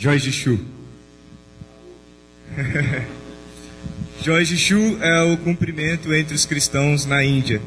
Jorge 0.00 0.30
Chu. 0.30 0.60
Jorge 4.22 4.56
Chu 4.56 4.96
é 5.02 5.22
o 5.22 5.36
cumprimento 5.38 6.14
entre 6.14 6.36
os 6.36 6.46
cristãos 6.46 7.04
na 7.04 7.24
Índia, 7.24 7.60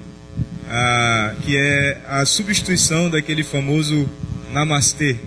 ah, 0.70 1.36
que 1.44 1.58
é 1.58 2.00
a 2.08 2.24
substituição 2.24 3.10
daquele 3.10 3.44
famoso 3.44 4.10
Namastê. 4.54 5.18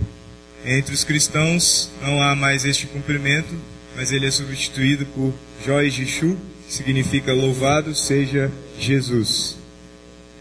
Entre 0.64 0.94
os 0.94 1.04
cristãos 1.04 1.90
não 2.00 2.22
há 2.22 2.34
mais 2.34 2.64
este 2.64 2.86
cumprimento, 2.86 3.54
mas 3.94 4.10
ele 4.10 4.24
é 4.24 4.30
substituído 4.30 5.04
por 5.04 5.34
Jorge 5.62 6.06
Chu, 6.06 6.38
que 6.66 6.72
significa 6.72 7.34
louvado 7.34 7.94
seja 7.94 8.50
Jesus. 8.80 9.58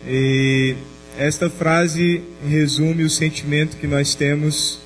E 0.07 0.77
esta 1.19 1.49
frase 1.49 2.23
resume 2.47 3.03
o 3.03 3.09
sentimento 3.09 3.75
que 3.75 3.85
nós 3.85 4.15
temos 4.15 4.81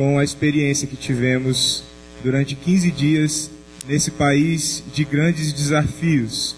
com 0.00 0.18
a 0.18 0.24
experiência 0.24 0.88
que 0.88 0.96
tivemos 0.96 1.84
durante 2.24 2.54
15 2.54 2.90
dias 2.90 3.50
nesse 3.86 4.10
país 4.10 4.82
de 4.94 5.04
grandes 5.04 5.52
desafios, 5.52 6.56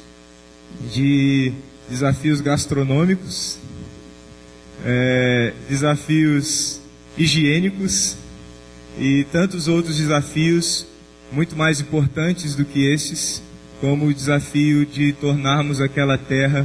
de 0.94 1.52
desafios 1.90 2.40
gastronômicos, 2.40 3.58
é, 4.84 5.52
desafios 5.68 6.80
higiênicos 7.18 8.14
e 8.96 9.24
tantos 9.32 9.66
outros 9.66 9.96
desafios 9.96 10.86
muito 11.32 11.56
mais 11.56 11.80
importantes 11.80 12.54
do 12.54 12.64
que 12.64 12.94
esses, 12.94 13.42
como 13.80 14.06
o 14.06 14.14
desafio 14.14 14.86
de 14.86 15.12
tornarmos 15.14 15.80
aquela 15.80 16.16
terra 16.16 16.64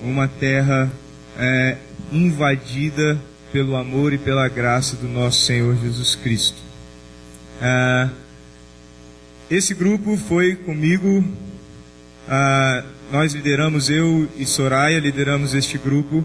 uma 0.00 0.28
terra 0.28 0.92
é, 1.36 1.76
invadida 2.12 3.20
pelo 3.54 3.76
amor 3.76 4.12
e 4.12 4.18
pela 4.18 4.48
graça 4.48 4.96
do 4.96 5.06
nosso 5.06 5.42
Senhor 5.42 5.76
Jesus 5.80 6.16
Cristo. 6.16 6.56
É, 7.62 8.08
esse 9.48 9.72
grupo 9.74 10.16
foi 10.16 10.56
comigo, 10.56 11.24
é, 12.28 12.84
nós 13.12 13.32
lideramos, 13.32 13.88
eu 13.88 14.28
e 14.36 14.44
Soraya 14.44 14.98
lideramos 14.98 15.54
este 15.54 15.78
grupo 15.78 16.24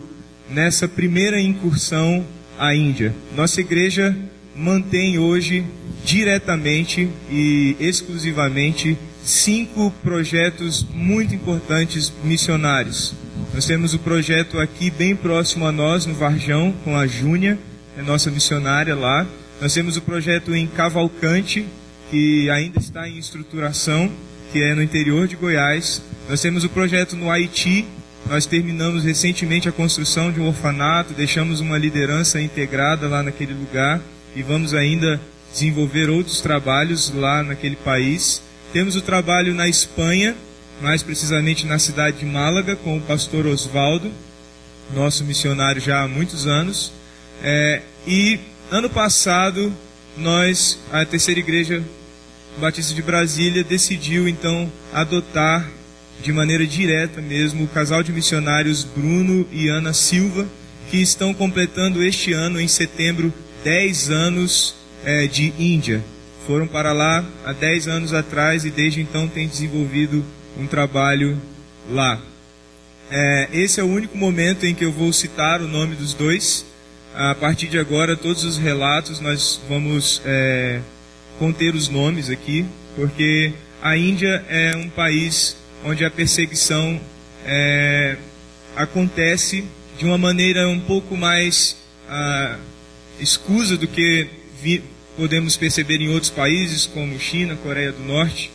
nessa 0.50 0.88
primeira 0.88 1.40
incursão 1.40 2.26
à 2.58 2.74
Índia. 2.74 3.14
Nossa 3.36 3.62
igreja 3.62 4.18
mantém 4.56 5.20
hoje 5.20 5.64
diretamente 6.04 7.08
e 7.30 7.76
exclusivamente 7.80 8.98
cinco 9.24 9.94
projetos 10.02 10.84
muito 10.92 11.36
importantes 11.36 12.12
missionários. 12.24 13.14
Nós 13.54 13.66
temos 13.66 13.94
o 13.94 14.00
projeto 14.00 14.60
aqui 14.60 14.90
bem 14.90 15.16
próximo 15.16 15.66
a 15.66 15.72
nós, 15.72 16.06
no 16.06 16.14
Varjão, 16.14 16.74
com 16.84 16.96
a 16.96 17.08
Júnia, 17.08 17.58
é 17.98 18.02
nossa 18.02 18.32
missionária 18.32 18.96
lá. 18.96 19.26
Nós 19.60 19.74
temos 19.74 19.98
o 19.98 20.02
projeto 20.02 20.56
em 20.56 20.68
Cavalcante, 20.68 21.66
que 22.10 22.50
ainda 22.50 22.80
está 22.80 23.08
em 23.08 23.18
estruturação, 23.18 24.10
que 24.52 24.64
é 24.64 24.74
no 24.74 24.82
interior 24.82 25.28
de 25.28 25.36
Goiás. 25.36 26.02
Nós 26.30 26.42
temos 26.42 26.64
o 26.64 26.70
projeto 26.70 27.16
no 27.16 27.30
Haiti. 27.30 27.86
Nós 28.30 28.46
terminamos 28.46 29.04
recentemente 29.04 29.68
a 29.68 29.72
construção 29.72 30.32
de 30.32 30.40
um 30.40 30.48
orfanato, 30.48 31.14
deixamos 31.14 31.62
uma 31.62 31.78
liderança 31.78 32.40
integrada 32.40 33.08
lá 33.08 33.24
naquele 33.24 33.54
lugar 33.54 34.00
e 34.36 34.44
vamos 34.44 34.74
ainda 34.74 35.20
desenvolver 35.52 36.10
outros 36.10 36.40
trabalhos 36.40 37.12
lá 37.14 37.42
naquele 37.42 37.76
país. 37.76 38.42
Temos 38.72 38.96
o 38.96 39.02
trabalho 39.02 39.54
na 39.56 39.68
Espanha, 39.68 40.36
mais 40.82 41.04
precisamente 41.04 41.66
na 41.66 41.78
cidade 41.78 42.20
de 42.20 42.26
Málaga, 42.26 42.76
com 42.76 42.98
o 42.98 43.02
pastor 43.02 43.46
Osvaldo, 43.46 44.12
nosso 44.94 45.24
missionário 45.24 45.82
já 45.82 46.02
há 46.02 46.08
muitos 46.08 46.48
anos. 46.48 46.92
É, 47.44 47.82
e 48.08 48.40
ano 48.72 48.90
passado, 48.90 49.74
nós, 50.18 50.80
a 50.92 51.06
terceira 51.06 51.40
igreja 51.40 51.84
Batista 52.58 52.94
de 52.94 53.02
Brasília, 53.02 53.64
decidiu 53.64 54.28
então 54.28 54.72
adotar 54.94 55.70
de 56.22 56.34
maneira 56.34 56.66
direta 56.66 57.22
mesmo 57.22 57.64
o 57.64 57.68
casal 57.68 58.04
de 58.04 58.12
missionários 58.12 58.84
Bruno 58.84 59.48
e 59.52 59.70
Ana 59.70 59.94
Silva, 59.94 60.48
que 60.90 60.98
estão 60.98 61.34
completando 61.34 62.04
este 62.04 62.34
ano, 62.34 62.60
em 62.60 62.68
setembro, 62.68 63.34
10 63.64 64.10
anos 64.10 64.76
é, 65.06 65.28
de 65.28 65.54
Índia. 65.58 66.04
Foram 66.46 66.68
para 66.68 66.92
lá 66.92 67.24
há 67.46 67.54
10 67.54 67.88
anos 67.88 68.14
atrás 68.14 68.66
e 68.66 68.72
desde 68.72 69.02
então 69.02 69.28
têm 69.28 69.48
desenvolvido 69.48 70.26
um 70.58 70.68
trabalho 70.68 71.40
lá. 71.90 72.20
É, 73.12 73.50
esse 73.52 73.80
é 73.80 73.84
o 73.84 73.88
único 73.88 74.18
momento 74.18 74.66
em 74.66 74.76
que 74.76 74.86
eu 74.86 74.92
vou 74.92 75.12
citar 75.12 75.62
o 75.62 75.68
nome 75.68 75.96
dos 75.96 76.14
dois. 76.14 76.66
A 77.16 77.34
partir 77.36 77.68
de 77.68 77.80
agora, 77.80 78.16
todos 78.16 78.44
os 78.44 78.58
relatos 78.58 79.20
nós 79.20 79.60
vamos 79.68 80.22
é, 80.26 80.80
conter 81.38 81.74
os 81.74 81.90
nomes 81.90 82.30
aqui, 82.30 82.66
porque 82.96 83.52
a 83.82 83.98
Índia 83.98 84.46
é 84.48 84.76
um 84.76 84.90
país 84.90 85.58
onde 85.84 86.06
a 86.06 86.12
perseguição 86.12 87.00
é, 87.46 88.18
acontece 88.76 89.64
de 89.98 90.06
uma 90.06 90.18
maneira 90.18 90.68
um 90.70 90.80
pouco 90.80 91.18
mais 91.18 91.76
ah, 92.08 92.58
escusa 93.20 93.78
do 93.78 93.88
que 93.88 94.28
vi, 94.62 94.82
podemos 95.18 95.58
perceber 95.58 96.02
em 96.02 96.10
outros 96.10 96.32
países, 96.32 96.86
como 96.86 97.20
China, 97.20 97.58
Coreia 97.58 97.92
do 97.92 98.04
Norte, 98.04 98.50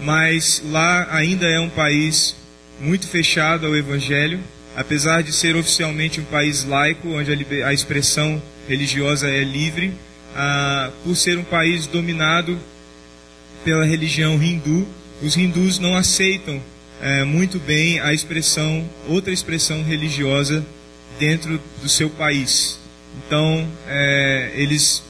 mas 0.00 0.62
lá 0.66 1.08
ainda 1.14 1.46
é 1.46 1.60
um 1.60 1.68
país 1.68 2.34
muito 2.80 3.06
fechado 3.06 3.66
ao 3.66 3.76
Evangelho, 3.76 4.40
apesar 4.76 5.22
de 5.22 5.32
ser 5.32 5.56
oficialmente 5.56 6.20
um 6.20 6.24
país 6.24 6.64
laico, 6.64 7.08
onde 7.08 7.32
a, 7.62 7.68
a 7.68 7.72
expressão 7.72 8.42
religiosa 8.68 9.28
é 9.28 9.44
livre, 9.44 9.92
ah, 10.34 10.90
por 11.04 11.14
ser 11.16 11.38
um 11.38 11.44
país 11.44 11.86
dominado 11.86 12.58
pela 13.64 13.84
religião 13.84 14.42
hindu, 14.42 14.86
os 15.22 15.36
hindus 15.36 15.78
não 15.78 15.96
aceitam 15.96 16.62
eh, 17.02 17.24
muito 17.24 17.58
bem 17.58 18.00
a 18.00 18.12
expressão, 18.12 18.88
outra 19.06 19.32
expressão 19.32 19.82
religiosa 19.82 20.64
dentro 21.18 21.60
do 21.82 21.88
seu 21.88 22.08
país. 22.08 22.78
Então, 23.18 23.68
eh, 23.86 24.52
eles 24.54 25.02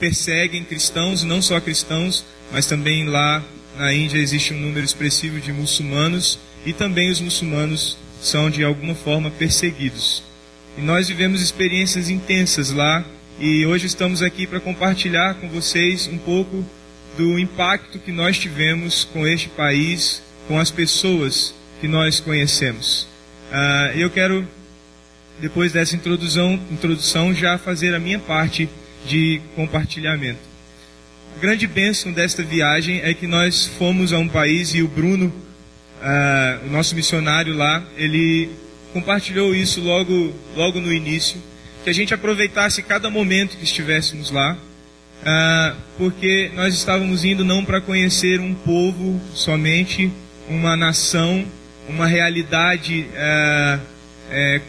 perseguem 0.00 0.64
cristãos, 0.64 1.22
não 1.22 1.42
só 1.42 1.60
cristãos, 1.60 2.24
mas 2.52 2.66
também 2.66 3.04
lá 3.06 3.42
na 3.76 3.92
Índia 3.92 4.18
existe 4.18 4.54
um 4.54 4.58
número 4.58 4.84
expressivo 4.84 5.40
de 5.40 5.52
muçulmanos 5.52 6.38
e 6.64 6.72
também 6.72 7.10
os 7.10 7.20
muçulmanos 7.20 7.96
são 8.20 8.50
de 8.50 8.64
alguma 8.64 8.94
forma 8.94 9.30
perseguidos. 9.30 10.22
E 10.76 10.80
nós 10.80 11.08
vivemos 11.08 11.42
experiências 11.42 12.08
intensas 12.08 12.70
lá 12.70 13.04
e 13.38 13.66
hoje 13.66 13.86
estamos 13.86 14.22
aqui 14.22 14.46
para 14.46 14.60
compartilhar 14.60 15.34
com 15.34 15.48
vocês 15.48 16.06
um 16.06 16.18
pouco 16.18 16.64
do 17.16 17.38
impacto 17.38 17.98
que 17.98 18.12
nós 18.12 18.38
tivemos 18.38 19.04
com 19.04 19.26
este 19.26 19.48
país, 19.48 20.22
com 20.48 20.58
as 20.58 20.70
pessoas 20.70 21.54
que 21.80 21.88
nós 21.88 22.20
conhecemos. 22.20 23.06
Uh, 23.50 23.98
eu 23.98 24.10
quero, 24.10 24.46
depois 25.40 25.72
dessa 25.72 25.94
introdução, 25.94 26.58
introdução, 26.70 27.34
já 27.34 27.58
fazer 27.58 27.94
a 27.94 27.98
minha 27.98 28.18
parte 28.18 28.68
de 29.06 29.40
compartilhamento. 29.54 30.55
A 31.36 31.38
grande 31.38 31.66
bênção 31.66 32.12
desta 32.12 32.42
viagem 32.42 33.02
é 33.02 33.12
que 33.12 33.26
nós 33.26 33.66
fomos 33.66 34.10
a 34.10 34.18
um 34.18 34.26
país 34.26 34.74
e 34.74 34.80
o 34.80 34.88
Bruno, 34.88 35.26
uh, 35.26 36.66
o 36.66 36.70
nosso 36.70 36.94
missionário 36.94 37.54
lá, 37.54 37.84
ele 37.94 38.48
compartilhou 38.94 39.54
isso 39.54 39.82
logo, 39.82 40.32
logo 40.56 40.80
no 40.80 40.90
início, 40.90 41.38
que 41.84 41.90
a 41.90 41.92
gente 41.92 42.14
aproveitasse 42.14 42.82
cada 42.82 43.10
momento 43.10 43.58
que 43.58 43.64
estivéssemos 43.64 44.30
lá, 44.30 44.54
uh, 44.56 45.76
porque 45.98 46.50
nós 46.54 46.72
estávamos 46.72 47.22
indo 47.22 47.44
não 47.44 47.62
para 47.62 47.82
conhecer 47.82 48.40
um 48.40 48.54
povo 48.54 49.20
somente, 49.34 50.10
uma 50.48 50.74
nação, 50.74 51.44
uma 51.86 52.06
realidade 52.06 53.06
uh, 53.12 54.60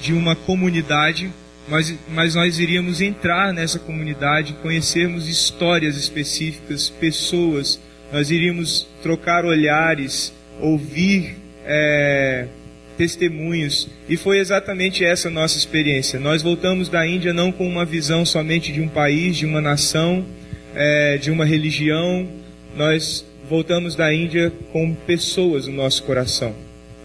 de 0.00 0.14
uma 0.14 0.34
comunidade, 0.34 1.30
mas, 1.68 1.94
mas 2.08 2.34
nós 2.34 2.58
iríamos 2.58 3.00
entrar 3.00 3.52
nessa 3.52 3.78
comunidade, 3.78 4.54
conhecermos 4.62 5.28
histórias 5.28 5.96
específicas, 5.96 6.88
pessoas, 6.88 7.80
nós 8.12 8.30
iríamos 8.30 8.86
trocar 9.02 9.44
olhares, 9.44 10.32
ouvir 10.60 11.36
é, 11.64 12.46
testemunhos, 12.96 13.88
e 14.08 14.16
foi 14.16 14.38
exatamente 14.38 15.04
essa 15.04 15.28
nossa 15.28 15.58
experiência. 15.58 16.20
Nós 16.20 16.40
voltamos 16.42 16.88
da 16.88 17.06
Índia 17.06 17.32
não 17.32 17.50
com 17.50 17.66
uma 17.66 17.84
visão 17.84 18.24
somente 18.24 18.72
de 18.72 18.80
um 18.80 18.88
país, 18.88 19.36
de 19.36 19.44
uma 19.44 19.60
nação, 19.60 20.24
é, 20.74 21.18
de 21.18 21.30
uma 21.30 21.44
religião, 21.44 22.28
nós 22.76 23.24
voltamos 23.48 23.94
da 23.94 24.12
Índia 24.12 24.52
com 24.72 24.94
pessoas 24.94 25.66
no 25.66 25.74
nosso 25.74 26.02
coração. 26.04 26.54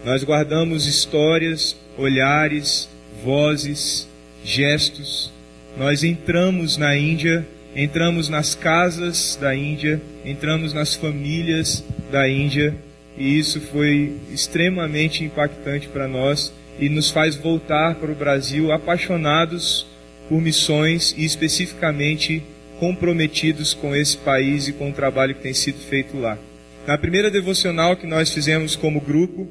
Nós 0.04 0.22
guardamos 0.24 0.86
histórias, 0.86 1.76
olhares, 1.96 2.88
vozes, 3.24 4.08
gestos. 4.44 5.32
Nós 5.76 6.04
entramos 6.04 6.76
na 6.76 6.96
Índia, 6.96 7.46
entramos 7.74 8.28
nas 8.28 8.54
casas 8.54 9.38
da 9.40 9.54
Índia, 9.54 10.00
entramos 10.24 10.72
nas 10.72 10.94
famílias 10.94 11.84
da 12.10 12.28
Índia, 12.28 12.74
e 13.16 13.38
isso 13.38 13.60
foi 13.60 14.12
extremamente 14.32 15.24
impactante 15.24 15.88
para 15.88 16.08
nós 16.08 16.52
e 16.78 16.88
nos 16.88 17.10
faz 17.10 17.36
voltar 17.36 17.96
para 17.96 18.10
o 18.10 18.14
Brasil 18.14 18.72
apaixonados 18.72 19.86
por 20.28 20.40
missões 20.40 21.14
e 21.16 21.24
especificamente 21.24 22.42
comprometidos 22.78 23.74
com 23.74 23.94
esse 23.94 24.16
país 24.16 24.66
e 24.66 24.72
com 24.72 24.90
o 24.90 24.92
trabalho 24.92 25.34
que 25.34 25.42
tem 25.42 25.54
sido 25.54 25.78
feito 25.78 26.18
lá. 26.18 26.38
Na 26.86 26.98
primeira 26.98 27.30
devocional 27.30 27.96
que 27.96 28.06
nós 28.06 28.32
fizemos 28.32 28.74
como 28.74 29.00
grupo, 29.00 29.48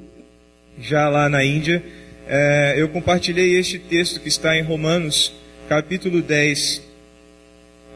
já 0.79 1.07
lá 1.07 1.29
na 1.29 1.43
Índia, 1.43 1.81
é, 2.27 2.75
eu 2.77 2.89
compartilhei 2.89 3.57
este 3.57 3.79
texto 3.79 4.19
que 4.19 4.27
está 4.27 4.57
em 4.57 4.61
Romanos, 4.61 5.33
capítulo 5.67 6.21
10, 6.21 6.81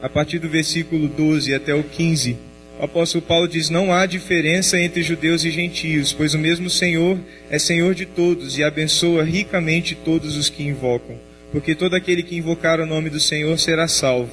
a 0.01 0.09
partir 0.09 0.39
do 0.39 0.49
versículo 0.49 1.07
12 1.07 1.53
até 1.53 1.73
o 1.73 1.83
15. 1.83 2.37
O 2.79 2.83
apóstolo 2.83 3.21
Paulo 3.21 3.47
diz: 3.47 3.69
Não 3.69 3.93
há 3.93 4.05
diferença 4.05 4.79
entre 4.79 5.01
judeus 5.01 5.45
e 5.45 5.51
gentios, 5.51 6.11
pois 6.11 6.33
o 6.33 6.39
mesmo 6.39 6.69
Senhor 6.69 7.17
é 7.49 7.57
Senhor 7.57 7.95
de 7.95 8.05
todos 8.05 8.57
e 8.57 8.63
abençoa 8.63 9.23
ricamente 9.23 9.95
todos 9.95 10.35
os 10.35 10.49
que 10.49 10.63
invocam, 10.63 11.17
porque 11.51 11.73
todo 11.73 11.95
aquele 11.95 12.23
que 12.23 12.35
invocar 12.35 12.79
o 12.79 12.85
nome 12.85 13.09
do 13.09 13.19
Senhor 13.19 13.57
será 13.57 13.87
salvo. 13.87 14.31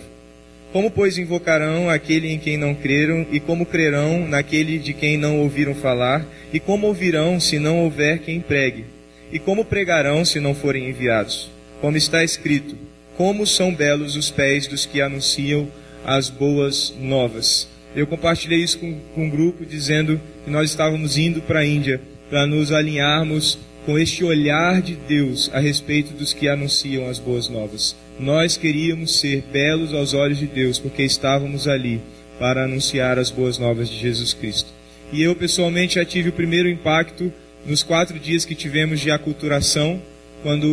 Como, 0.73 0.91
pois, 0.91 1.19
invocarão 1.19 1.91
aquele 1.91 2.33
em 2.33 2.39
quem 2.39 2.57
não 2.57 2.75
creram, 2.75 3.27
e 3.31 3.39
como 3.39 3.67
crerão 3.67 4.27
naquele 4.27 4.79
de 4.79 4.95
quem 4.95 5.19
não 5.19 5.39
ouviram 5.39 5.75
falar, 5.75 6.25
e 6.53 6.59
como 6.59 6.87
ouvirão 6.87 7.39
se 7.39 7.59
não 7.59 7.81
houver 7.81 8.21
quem 8.21 8.41
pregue? 8.41 8.87
E 9.33 9.39
como 9.39 9.65
pregarão 9.65 10.25
se 10.25 10.39
não 10.39 10.55
forem 10.55 10.91
enviados? 10.91 11.51
Como 11.81 11.97
está 11.97 12.23
escrito: 12.23 12.77
Como 13.17 13.47
são 13.47 13.75
belos 13.75 14.15
os 14.15 14.31
pés 14.31 14.67
dos 14.67 14.85
que 14.85 15.01
anunciam 15.01 15.69
as 16.05 16.29
boas 16.29 16.95
novas. 17.01 17.69
Eu 17.95 18.07
compartilhei 18.07 18.59
isso 18.59 18.79
com, 18.79 18.99
com 19.15 19.25
um 19.25 19.31
grupo 19.31 19.65
dizendo 19.65 20.21
que 20.45 20.51
nós 20.51 20.71
estávamos 20.71 21.17
indo 21.17 21.41
para 21.43 21.61
a 21.61 21.67
Índia 21.67 22.01
para 22.29 22.47
nos 22.47 22.73
alinharmos 22.73 23.59
com 23.85 23.99
este 23.99 24.25
olhar 24.25 24.81
de 24.81 24.95
Deus 24.95 25.51
a 25.53 25.59
respeito 25.59 26.13
dos 26.15 26.33
que 26.33 26.49
anunciam 26.49 27.09
as 27.09 27.19
boas 27.19 27.49
novas. 27.49 27.97
Nós 28.19 28.57
queríamos 28.57 29.19
ser 29.19 29.43
belos 29.53 29.93
aos 29.93 30.15
olhos 30.15 30.39
de 30.39 30.47
Deus 30.47 30.79
porque 30.79 31.03
estávamos 31.03 31.67
ali 31.67 32.01
para 32.39 32.65
anunciar 32.65 33.19
as 33.19 33.31
boas 33.31 33.59
novas 33.59 33.89
de 33.89 33.99
Jesus 33.99 34.33
Cristo. 34.33 34.71
E 35.13 35.23
eu 35.23 35.35
pessoalmente 35.37 35.97
já 35.97 36.05
tive 36.05 36.31
o 36.31 36.33
primeiro 36.33 36.69
impacto 36.69 37.33
nos 37.67 37.83
quatro 37.83 38.19
dias 38.19 38.45
que 38.45 38.55
tivemos 38.55 39.01
de 39.01 39.11
aculturação, 39.11 40.01
quando 40.43 40.67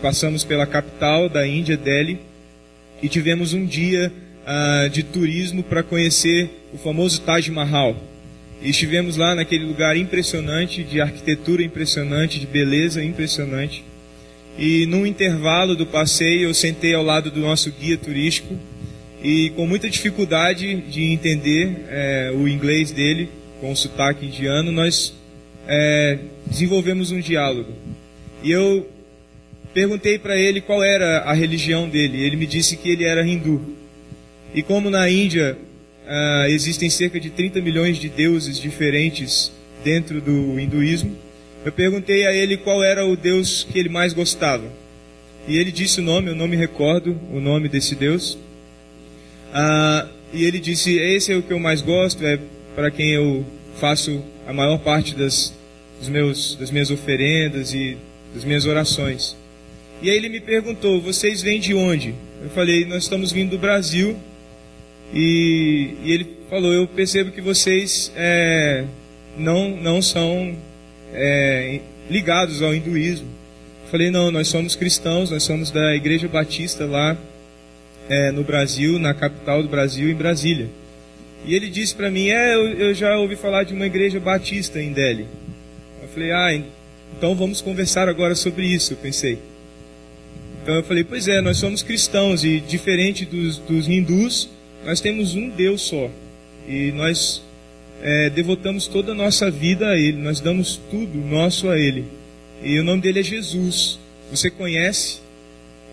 passamos 0.00 0.44
pela 0.44 0.66
capital 0.66 1.28
da 1.28 1.46
Índia, 1.46 1.76
Delhi, 1.76 2.18
e 3.02 3.08
tivemos 3.08 3.52
um 3.52 3.64
dia 3.64 4.12
uh, 4.46 4.88
de 4.88 5.02
turismo 5.02 5.62
para 5.62 5.82
conhecer 5.82 6.48
o 6.72 6.78
famoso 6.78 7.20
Taj 7.20 7.50
Mahal. 7.50 7.96
E 8.62 8.70
estivemos 8.70 9.16
lá 9.16 9.34
naquele 9.34 9.64
lugar 9.64 9.96
impressionante, 9.96 10.82
de 10.82 11.00
arquitetura 11.00 11.62
impressionante, 11.62 12.38
de 12.38 12.46
beleza 12.46 13.04
impressionante. 13.04 13.84
E 14.58 14.86
num 14.86 15.04
intervalo 15.04 15.76
do 15.76 15.84
passeio, 15.84 16.48
eu 16.48 16.54
sentei 16.54 16.94
ao 16.94 17.02
lado 17.02 17.30
do 17.30 17.40
nosso 17.40 17.70
guia 17.70 17.98
turístico 17.98 18.56
e 19.22 19.50
com 19.50 19.66
muita 19.66 19.90
dificuldade 19.90 20.76
de 20.82 21.12
entender 21.12 21.84
é, 21.90 22.32
o 22.34 22.48
inglês 22.48 22.90
dele, 22.90 23.28
com 23.60 23.72
o 23.72 23.76
sotaque 23.76 24.24
indiano, 24.24 24.72
nós 24.72 25.12
é, 25.66 26.18
desenvolvemos 26.46 27.10
um 27.10 27.20
diálogo. 27.20 27.72
E 28.42 28.50
eu 28.50 28.88
perguntei 29.74 30.18
para 30.18 30.36
ele 30.36 30.60
qual 30.60 30.82
era 30.82 31.20
a 31.20 31.32
religião 31.32 31.88
dele. 31.88 32.22
Ele 32.22 32.36
me 32.36 32.46
disse 32.46 32.76
que 32.76 32.90
ele 32.90 33.04
era 33.04 33.26
hindu. 33.26 33.76
E 34.54 34.62
como 34.62 34.88
na 34.88 35.10
Índia 35.10 35.58
uh, 36.06 36.48
existem 36.48 36.88
cerca 36.88 37.20
de 37.20 37.30
30 37.30 37.60
milhões 37.60 37.98
de 37.98 38.08
deuses 38.08 38.58
diferentes 38.58 39.52
dentro 39.84 40.20
do 40.20 40.58
hinduísmo, 40.58 41.16
eu 41.64 41.72
perguntei 41.72 42.26
a 42.26 42.32
ele 42.32 42.56
qual 42.56 42.82
era 42.82 43.04
o 43.04 43.16
deus 43.16 43.66
que 43.70 43.78
ele 43.78 43.88
mais 43.88 44.12
gostava. 44.12 44.64
E 45.48 45.56
ele 45.58 45.70
disse 45.70 46.00
o 46.00 46.02
nome, 46.02 46.28
eu 46.30 46.34
não 46.34 46.48
me 46.48 46.56
recordo 46.56 47.18
o 47.32 47.40
nome 47.40 47.68
desse 47.68 47.94
deus. 47.94 48.34
Uh, 49.52 50.08
e 50.32 50.44
ele 50.44 50.58
disse: 50.58 50.96
Esse 50.96 51.32
é 51.32 51.36
o 51.36 51.42
que 51.42 51.52
eu 51.52 51.58
mais 51.58 51.80
gosto, 51.80 52.24
é 52.24 52.38
para 52.74 52.90
quem 52.90 53.10
eu 53.10 53.44
faço 53.78 54.22
a 54.46 54.52
maior 54.52 54.78
parte 54.78 55.14
das, 55.14 55.52
dos 55.98 56.08
meus, 56.08 56.54
das 56.54 56.70
minhas 56.70 56.90
oferendas 56.90 57.74
e 57.74 57.96
das 58.34 58.44
minhas 58.44 58.64
orações. 58.64 59.36
E 60.00 60.10
aí 60.10 60.16
ele 60.16 60.28
me 60.28 60.40
perguntou: 60.40 61.00
Vocês 61.00 61.42
vêm 61.42 61.58
de 61.58 61.74
onde? 61.74 62.14
Eu 62.42 62.50
falei: 62.50 62.84
Nós 62.84 63.04
estamos 63.04 63.32
vindo 63.32 63.50
do 63.50 63.58
Brasil. 63.58 64.16
E, 65.12 65.94
e 66.04 66.12
ele 66.12 66.36
falou: 66.50 66.72
Eu 66.72 66.86
percebo 66.86 67.30
que 67.30 67.40
vocês 67.40 68.12
é, 68.14 68.84
não, 69.38 69.70
não 69.70 70.02
são 70.02 70.54
é, 71.12 71.80
ligados 72.10 72.62
ao 72.62 72.74
hinduísmo. 72.74 73.26
Eu 73.84 73.90
falei: 73.90 74.10
Não, 74.10 74.30
nós 74.30 74.48
somos 74.48 74.76
cristãos, 74.76 75.30
nós 75.30 75.42
somos 75.42 75.70
da 75.70 75.94
Igreja 75.94 76.28
Batista 76.28 76.84
lá 76.84 77.16
é, 78.08 78.30
no 78.30 78.44
Brasil, 78.44 78.98
na 78.98 79.14
capital 79.14 79.62
do 79.62 79.68
Brasil, 79.68 80.10
em 80.10 80.14
Brasília. 80.14 80.68
E 81.46 81.54
ele 81.54 81.70
disse 81.70 81.94
para 81.94 82.10
mim: 82.10 82.28
É, 82.28 82.54
eu, 82.54 82.68
eu, 82.72 82.94
já 82.94 83.16
ouvi 83.18 83.36
falar 83.36 83.62
de 83.62 83.72
uma 83.72 83.86
igreja 83.86 84.18
batista 84.18 84.82
em 84.82 84.92
Delhi. 84.92 85.26
Eu 86.02 86.08
falei: 86.08 86.32
Ah, 86.32 86.60
então 87.16 87.34
vamos 87.36 87.62
conversar 87.62 88.08
agora 88.08 88.34
sobre 88.34 88.66
isso. 88.66 88.92
Eu 88.92 88.96
pensei. 88.96 89.38
Então 90.62 90.74
eu 90.74 90.82
falei: 90.82 91.04
Pois 91.04 91.28
é, 91.28 91.40
nós 91.40 91.58
somos 91.58 91.82
cristãos 91.82 92.44
e 92.44 92.58
diferente 92.58 93.24
dos, 93.24 93.58
dos 93.58 93.88
hindus, 93.88 94.50
nós 94.84 95.00
temos 95.00 95.36
um 95.36 95.48
Deus 95.48 95.82
só. 95.82 96.10
E 96.66 96.90
nós 96.90 97.40
é, 98.02 98.28
devotamos 98.28 98.88
toda 98.88 99.12
a 99.12 99.14
nossa 99.14 99.48
vida 99.48 99.88
a 99.88 99.96
Ele. 99.96 100.16
Nós 100.16 100.40
damos 100.40 100.80
tudo 100.90 101.16
nosso 101.18 101.68
a 101.70 101.78
Ele. 101.78 102.06
E 102.60 102.78
o 102.80 102.84
nome 102.84 103.02
dele 103.02 103.20
é 103.20 103.22
Jesus. 103.22 104.00
Você 104.32 104.50
conhece? 104.50 105.20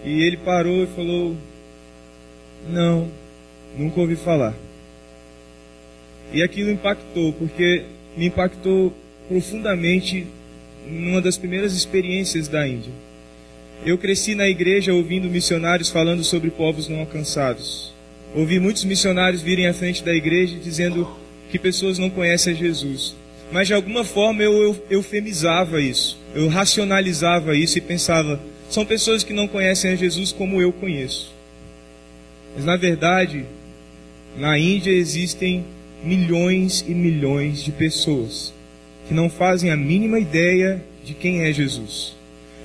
E 0.04 0.24
ele 0.24 0.38
parou 0.38 0.84
e 0.84 0.88
falou: 0.88 1.38
Não, 2.68 3.08
nunca 3.78 4.02
ouvi 4.02 4.16
falar. 4.16 4.56
E 6.34 6.42
aquilo 6.42 6.72
impactou, 6.72 7.32
porque 7.34 7.84
me 8.18 8.26
impactou 8.26 8.94
profundamente 9.28 10.28
numa 10.88 11.22
das 11.22 11.38
primeiras 11.38 11.74
experiências 11.74 12.48
da 12.48 12.68
Índia. 12.68 12.92
Eu 13.86 13.98
cresci 13.98 14.34
na 14.34 14.48
igreja 14.48 14.94
ouvindo 14.94 15.30
missionários 15.30 15.90
falando 15.90 16.24
sobre 16.24 16.50
povos 16.50 16.88
não 16.88 17.00
alcançados. 17.00 17.94
Ouvi 18.36 18.60
muitos 18.60 18.84
missionários 18.84 19.42
virem 19.42 19.68
à 19.68 19.74
frente 19.74 20.04
da 20.04 20.14
igreja 20.14 20.58
dizendo 20.58 21.08
que 21.52 21.60
pessoas 21.60 22.00
não 22.00 22.10
conhecem 22.10 22.54
a 22.54 22.56
Jesus. 22.56 23.16
Mas 23.52 23.68
de 23.68 23.74
alguma 23.74 24.04
forma 24.04 24.42
eu, 24.42 24.54
eu 24.54 24.86
eufemizava 24.90 25.80
isso, 25.80 26.18
eu 26.34 26.48
racionalizava 26.48 27.56
isso 27.56 27.78
e 27.78 27.82
pensava: 27.82 28.42
são 28.70 28.86
pessoas 28.86 29.24
que 29.24 29.34
não 29.34 29.48
conhecem 29.48 29.92
a 29.92 29.96
Jesus 29.96 30.32
como 30.32 30.60
eu 30.60 30.74
conheço. 30.74 31.32
Mas 32.56 32.66
na 32.66 32.76
verdade, 32.76 33.46
na 34.38 34.58
Índia 34.58 34.92
existem 34.92 35.64
milhões 36.04 36.84
e 36.88 36.94
milhões 36.94 37.64
de 37.64 37.72
pessoas 37.72 38.54
que 39.08 39.14
não 39.14 39.30
fazem 39.30 39.72
a 39.72 39.78
mínima 39.78 40.20
ideia 40.20 40.84
de 41.04 41.14
quem 41.14 41.42
é 41.42 41.52
Jesus. 41.52 42.16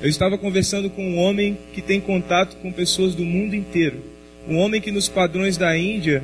Eu 0.00 0.08
estava 0.08 0.38
conversando 0.38 0.88
com 0.88 1.02
um 1.02 1.18
homem 1.18 1.58
que 1.72 1.82
tem 1.82 2.00
contato 2.00 2.56
com 2.56 2.70
pessoas 2.70 3.14
do 3.14 3.24
mundo 3.24 3.54
inteiro. 3.54 3.98
Um 4.48 4.56
homem 4.56 4.80
que, 4.80 4.92
nos 4.92 5.08
padrões 5.08 5.56
da 5.56 5.76
Índia, 5.76 6.22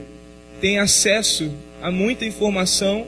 tem 0.60 0.78
acesso 0.78 1.50
a 1.82 1.90
muita 1.90 2.24
informação, 2.24 3.06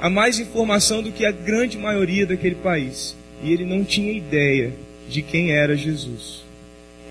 a 0.00 0.08
mais 0.08 0.38
informação 0.38 1.02
do 1.02 1.10
que 1.10 1.26
a 1.26 1.32
grande 1.32 1.76
maioria 1.76 2.24
daquele 2.24 2.54
país. 2.54 3.16
E 3.42 3.52
ele 3.52 3.64
não 3.64 3.84
tinha 3.84 4.12
ideia 4.12 4.72
de 5.08 5.20
quem 5.20 5.50
era 5.50 5.76
Jesus. 5.76 6.44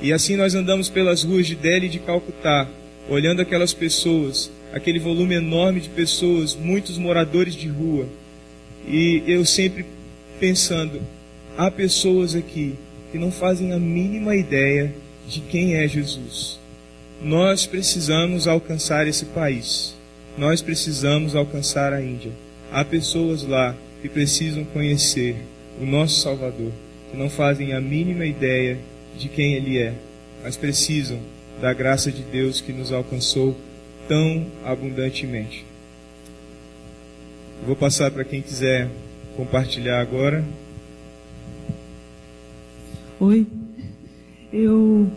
E 0.01 0.13
assim 0.13 0.36
nós 0.36 0.55
andamos 0.55 0.89
pelas 0.89 1.24
ruas 1.24 1.46
de 1.46 1.55
Delhi 1.55 1.88
e 1.88 1.89
de 1.89 2.00
Calcutá, 2.00 2.67
olhando 3.10 3.41
aquelas 3.41 3.74
pessoas 3.74 4.51
aquele 4.74 5.00
volume 5.00 5.36
enorme 5.36 5.79
de 5.79 5.89
pessoas, 5.89 6.55
muitos 6.55 6.97
moradores 6.97 7.55
de 7.55 7.67
rua. 7.67 8.07
E 8.88 9.24
eu 9.27 9.45
sempre 9.45 9.86
pensando, 10.39 11.01
há 11.57 11.69
pessoas 11.69 12.36
aqui 12.36 12.75
que 13.12 13.17
não 13.17 13.31
fazem 13.31 13.74
a 13.74 13.79
mínima 13.79 14.36
ideia 14.36 14.93
de 15.27 15.41
quem 15.41 15.75
é 15.75 15.88
Jesus. 15.88 16.59
Nós 17.21 17.65
precisamos 17.65 18.47
alcançar 18.47 19.07
esse 19.07 19.25
país. 19.25 19.95
Nós 20.38 20.62
precisamos 20.62 21.36
alcançar 21.36 21.93
a 21.93 22.01
Índia. 22.01 22.31
Há 22.71 22.86
pessoas 22.86 23.43
lá 23.43 23.75
que 24.01 24.07
precisam 24.07 24.63
conhecer 24.65 25.36
o 25.81 25.86
nosso 25.86 26.21
Salvador, 26.21 26.71
que 27.12 27.17
não 27.17 27.29
fazem 27.29 27.74
a 27.74 27.81
mínima 27.81 28.25
ideia 28.25 28.77
de 29.17 29.27
quem 29.29 29.53
Ele 29.53 29.79
é, 29.79 29.93
mas 30.43 30.55
precisam 30.55 31.19
da 31.59 31.74
graça 31.74 32.12
de 32.12 32.21
Deus 32.21 32.62
que 32.62 32.71
nos 32.71 32.91
alcançou 32.91 33.57
tão 34.07 34.45
abundantemente. 34.63 35.65
Vou 37.65 37.75
passar 37.75 38.11
para 38.11 38.23
quem 38.23 38.41
quiser 38.41 38.89
compartilhar 39.35 39.99
agora. 39.99 40.43
Oi, 43.19 43.47
eu 44.53 45.09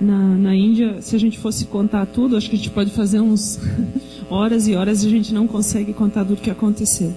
na, 0.00 0.18
na 0.36 0.54
Índia, 0.54 1.02
se 1.02 1.14
a 1.14 1.18
gente 1.18 1.38
fosse 1.38 1.66
contar 1.66 2.06
tudo, 2.06 2.36
acho 2.36 2.48
que 2.48 2.56
a 2.56 2.58
gente 2.58 2.70
pode 2.70 2.90
fazer 2.90 3.20
uns 3.20 3.60
horas 4.30 4.66
e 4.66 4.74
horas 4.74 5.02
e 5.02 5.06
a 5.06 5.10
gente 5.10 5.34
não 5.34 5.46
consegue 5.46 5.92
contar 5.92 6.24
tudo 6.24 6.40
que 6.40 6.50
aconteceu. 6.50 7.12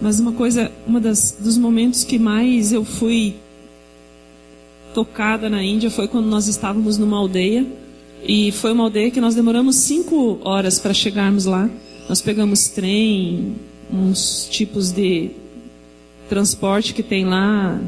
Mas 0.00 0.18
uma 0.18 0.32
coisa, 0.32 0.70
uma 0.86 1.00
das 1.00 1.36
dos 1.38 1.56
momentos 1.56 2.04
que 2.04 2.18
mais 2.18 2.72
eu 2.72 2.84
fui 2.84 3.36
tocada 4.94 5.48
na 5.48 5.62
Índia 5.62 5.90
foi 5.90 6.08
quando 6.08 6.26
nós 6.26 6.46
estávamos 6.46 6.98
numa 6.98 7.16
aldeia 7.16 7.66
E 8.22 8.52
foi 8.52 8.72
uma 8.72 8.84
aldeia 8.84 9.10
que 9.10 9.20
nós 9.20 9.34
demoramos 9.34 9.76
cinco 9.76 10.38
horas 10.44 10.78
para 10.78 10.92
chegarmos 10.92 11.46
lá. 11.46 11.70
Nós 12.08 12.20
pegamos 12.20 12.68
trem, 12.68 13.56
uns 13.92 14.46
tipos 14.50 14.92
de 14.92 15.30
transporte 16.28 16.94
que 16.94 17.02
tem 17.02 17.24
lá, 17.24 17.80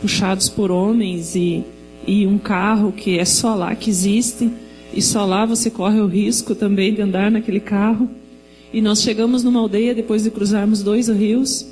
puxados 0.00 0.48
por 0.48 0.70
homens, 0.70 1.36
e, 1.36 1.64
e 2.06 2.26
um 2.26 2.38
carro 2.38 2.92
que 2.92 3.18
é 3.18 3.24
só 3.24 3.54
lá 3.54 3.74
que 3.74 3.90
existe. 3.90 4.50
E 4.92 5.02
só 5.02 5.24
lá 5.24 5.44
você 5.44 5.70
corre 5.70 6.00
o 6.00 6.06
risco 6.06 6.54
também 6.54 6.94
de 6.94 7.02
andar 7.02 7.30
naquele 7.30 7.60
carro. 7.60 8.08
E 8.72 8.80
nós 8.80 9.02
chegamos 9.02 9.44
numa 9.44 9.60
aldeia 9.60 9.94
depois 9.94 10.24
de 10.24 10.30
cruzarmos 10.30 10.82
dois 10.82 11.08
rios. 11.08 11.66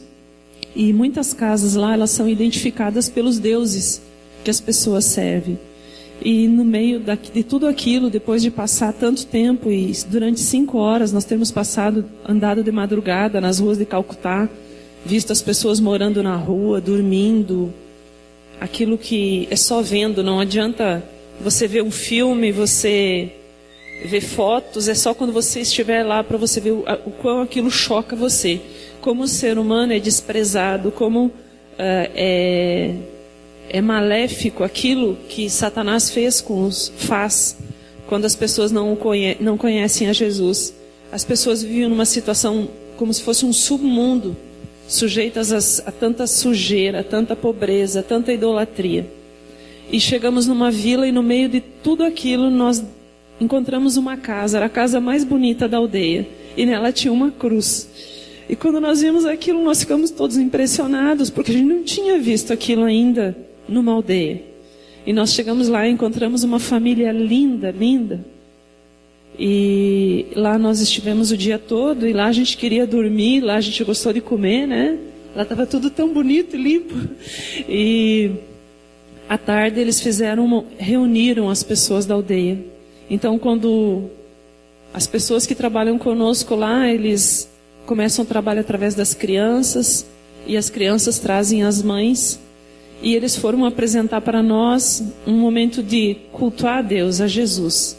E 0.74 0.92
muitas 0.92 1.32
casas 1.32 1.74
lá, 1.74 1.94
elas 1.94 2.10
são 2.10 2.28
identificadas 2.28 3.08
pelos 3.08 3.38
deuses 3.38 4.00
que 4.44 4.50
as 4.50 4.60
pessoas 4.60 5.04
servem. 5.04 5.58
E 6.24 6.46
no 6.46 6.64
meio 6.64 7.00
de 7.00 7.42
tudo 7.42 7.66
aquilo, 7.66 8.08
depois 8.08 8.42
de 8.42 8.50
passar 8.50 8.92
tanto 8.92 9.26
tempo 9.26 9.70
e 9.70 9.92
durante 10.08 10.40
cinco 10.40 10.78
horas 10.78 11.12
nós 11.12 11.24
temos 11.24 11.50
passado, 11.50 12.04
andado 12.26 12.62
de 12.62 12.70
madrugada 12.70 13.40
nas 13.40 13.58
ruas 13.58 13.78
de 13.78 13.84
Calcutá, 13.84 14.48
visto 15.04 15.32
as 15.32 15.42
pessoas 15.42 15.80
morando 15.80 16.22
na 16.22 16.36
rua, 16.36 16.80
dormindo, 16.80 17.72
aquilo 18.60 18.96
que 18.96 19.48
é 19.50 19.56
só 19.56 19.82
vendo, 19.82 20.22
não 20.22 20.38
adianta 20.38 21.02
você 21.40 21.66
ver 21.66 21.82
um 21.82 21.90
filme, 21.90 22.52
você 22.52 23.32
ver 24.04 24.20
fotos, 24.20 24.88
é 24.88 24.94
só 24.94 25.14
quando 25.14 25.32
você 25.32 25.60
estiver 25.60 26.02
lá 26.04 26.22
para 26.22 26.36
você 26.36 26.60
ver 26.60 26.72
o, 26.72 26.84
quão 27.20 27.42
aquilo 27.42 27.70
choca 27.70 28.14
você. 28.14 28.60
Como 29.00 29.24
o 29.24 29.28
ser 29.28 29.58
humano 29.58 29.92
é 29.92 29.98
desprezado, 29.98 30.92
como 30.92 31.26
uh, 31.26 31.32
é 31.78 32.94
é 33.72 33.80
maléfico 33.80 34.62
aquilo 34.62 35.16
que 35.30 35.48
Satanás 35.48 36.10
fez 36.10 36.42
com 36.42 36.64
os 36.64 36.92
faz 36.94 37.56
quando 38.06 38.26
as 38.26 38.36
pessoas 38.36 38.70
não, 38.70 38.94
conhe, 38.94 39.38
não 39.40 39.56
conhecem 39.56 40.10
a 40.10 40.12
Jesus. 40.12 40.74
As 41.10 41.24
pessoas 41.24 41.62
vivem 41.62 41.88
numa 41.88 42.04
situação 42.04 42.68
como 42.98 43.12
se 43.14 43.22
fosse 43.22 43.46
um 43.46 43.52
submundo, 43.52 44.36
sujeitas 44.86 45.52
a, 45.86 45.88
a 45.88 45.90
tanta 45.90 46.26
sujeira, 46.26 47.00
a 47.00 47.02
tanta 47.02 47.34
pobreza, 47.34 48.00
a 48.00 48.02
tanta 48.02 48.30
idolatria. 48.30 49.10
E 49.90 49.98
chegamos 49.98 50.46
numa 50.46 50.70
vila 50.70 51.08
e 51.08 51.12
no 51.12 51.22
meio 51.22 51.48
de 51.48 51.62
tudo 51.62 52.04
aquilo 52.04 52.50
nós 52.50 52.84
encontramos 53.40 53.96
uma 53.96 54.18
casa, 54.18 54.58
era 54.58 54.66
a 54.66 54.70
casa 54.70 55.00
mais 55.00 55.24
bonita 55.24 55.66
da 55.66 55.78
aldeia, 55.78 56.28
e 56.54 56.66
nela 56.66 56.92
tinha 56.92 57.10
uma 57.10 57.30
cruz. 57.30 57.88
E 58.50 58.54
quando 58.54 58.78
nós 58.82 59.00
vimos 59.00 59.24
aquilo, 59.24 59.64
nós 59.64 59.80
ficamos 59.80 60.10
todos 60.10 60.36
impressionados, 60.36 61.30
porque 61.30 61.50
a 61.50 61.54
gente 61.54 61.66
não 61.66 61.82
tinha 61.82 62.18
visto 62.18 62.52
aquilo 62.52 62.84
ainda 62.84 63.34
numa 63.68 63.92
aldeia. 63.92 64.42
E 65.06 65.12
nós 65.12 65.32
chegamos 65.32 65.68
lá 65.68 65.86
e 65.86 65.90
encontramos 65.90 66.44
uma 66.44 66.58
família 66.58 67.10
linda, 67.10 67.70
linda. 67.70 68.24
E 69.38 70.26
lá 70.36 70.58
nós 70.58 70.80
estivemos 70.80 71.30
o 71.30 71.36
dia 71.36 71.58
todo 71.58 72.06
e 72.06 72.12
lá 72.12 72.26
a 72.26 72.32
gente 72.32 72.56
queria 72.56 72.86
dormir, 72.86 73.40
lá 73.40 73.56
a 73.56 73.60
gente 73.60 73.82
gostou 73.82 74.12
de 74.12 74.20
comer, 74.20 74.66
né? 74.66 74.98
Lá 75.34 75.42
estava 75.42 75.66
tudo 75.66 75.90
tão 75.90 76.12
bonito 76.12 76.54
e 76.54 76.62
limpo. 76.62 76.94
E 77.68 78.30
à 79.28 79.38
tarde 79.38 79.80
eles 79.80 80.00
fizeram 80.00 80.44
uma, 80.44 80.64
reuniram 80.78 81.48
as 81.48 81.62
pessoas 81.62 82.04
da 82.04 82.14
aldeia. 82.14 82.58
Então 83.10 83.38
quando 83.38 84.10
as 84.92 85.06
pessoas 85.06 85.46
que 85.46 85.54
trabalham 85.54 85.98
conosco 85.98 86.54
lá, 86.54 86.88
eles 86.88 87.48
começam 87.86 88.24
o 88.24 88.28
trabalho 88.28 88.60
através 88.60 88.94
das 88.94 89.14
crianças 89.14 90.06
e 90.46 90.56
as 90.56 90.68
crianças 90.68 91.18
trazem 91.18 91.64
as 91.64 91.82
mães 91.82 92.38
e 93.02 93.16
eles 93.16 93.36
foram 93.36 93.64
apresentar 93.64 94.20
para 94.20 94.42
nós 94.42 95.02
um 95.26 95.32
momento 95.32 95.82
de 95.82 96.16
cultuar 96.32 96.78
a 96.78 96.82
Deus, 96.82 97.20
a 97.20 97.26
Jesus. 97.26 97.98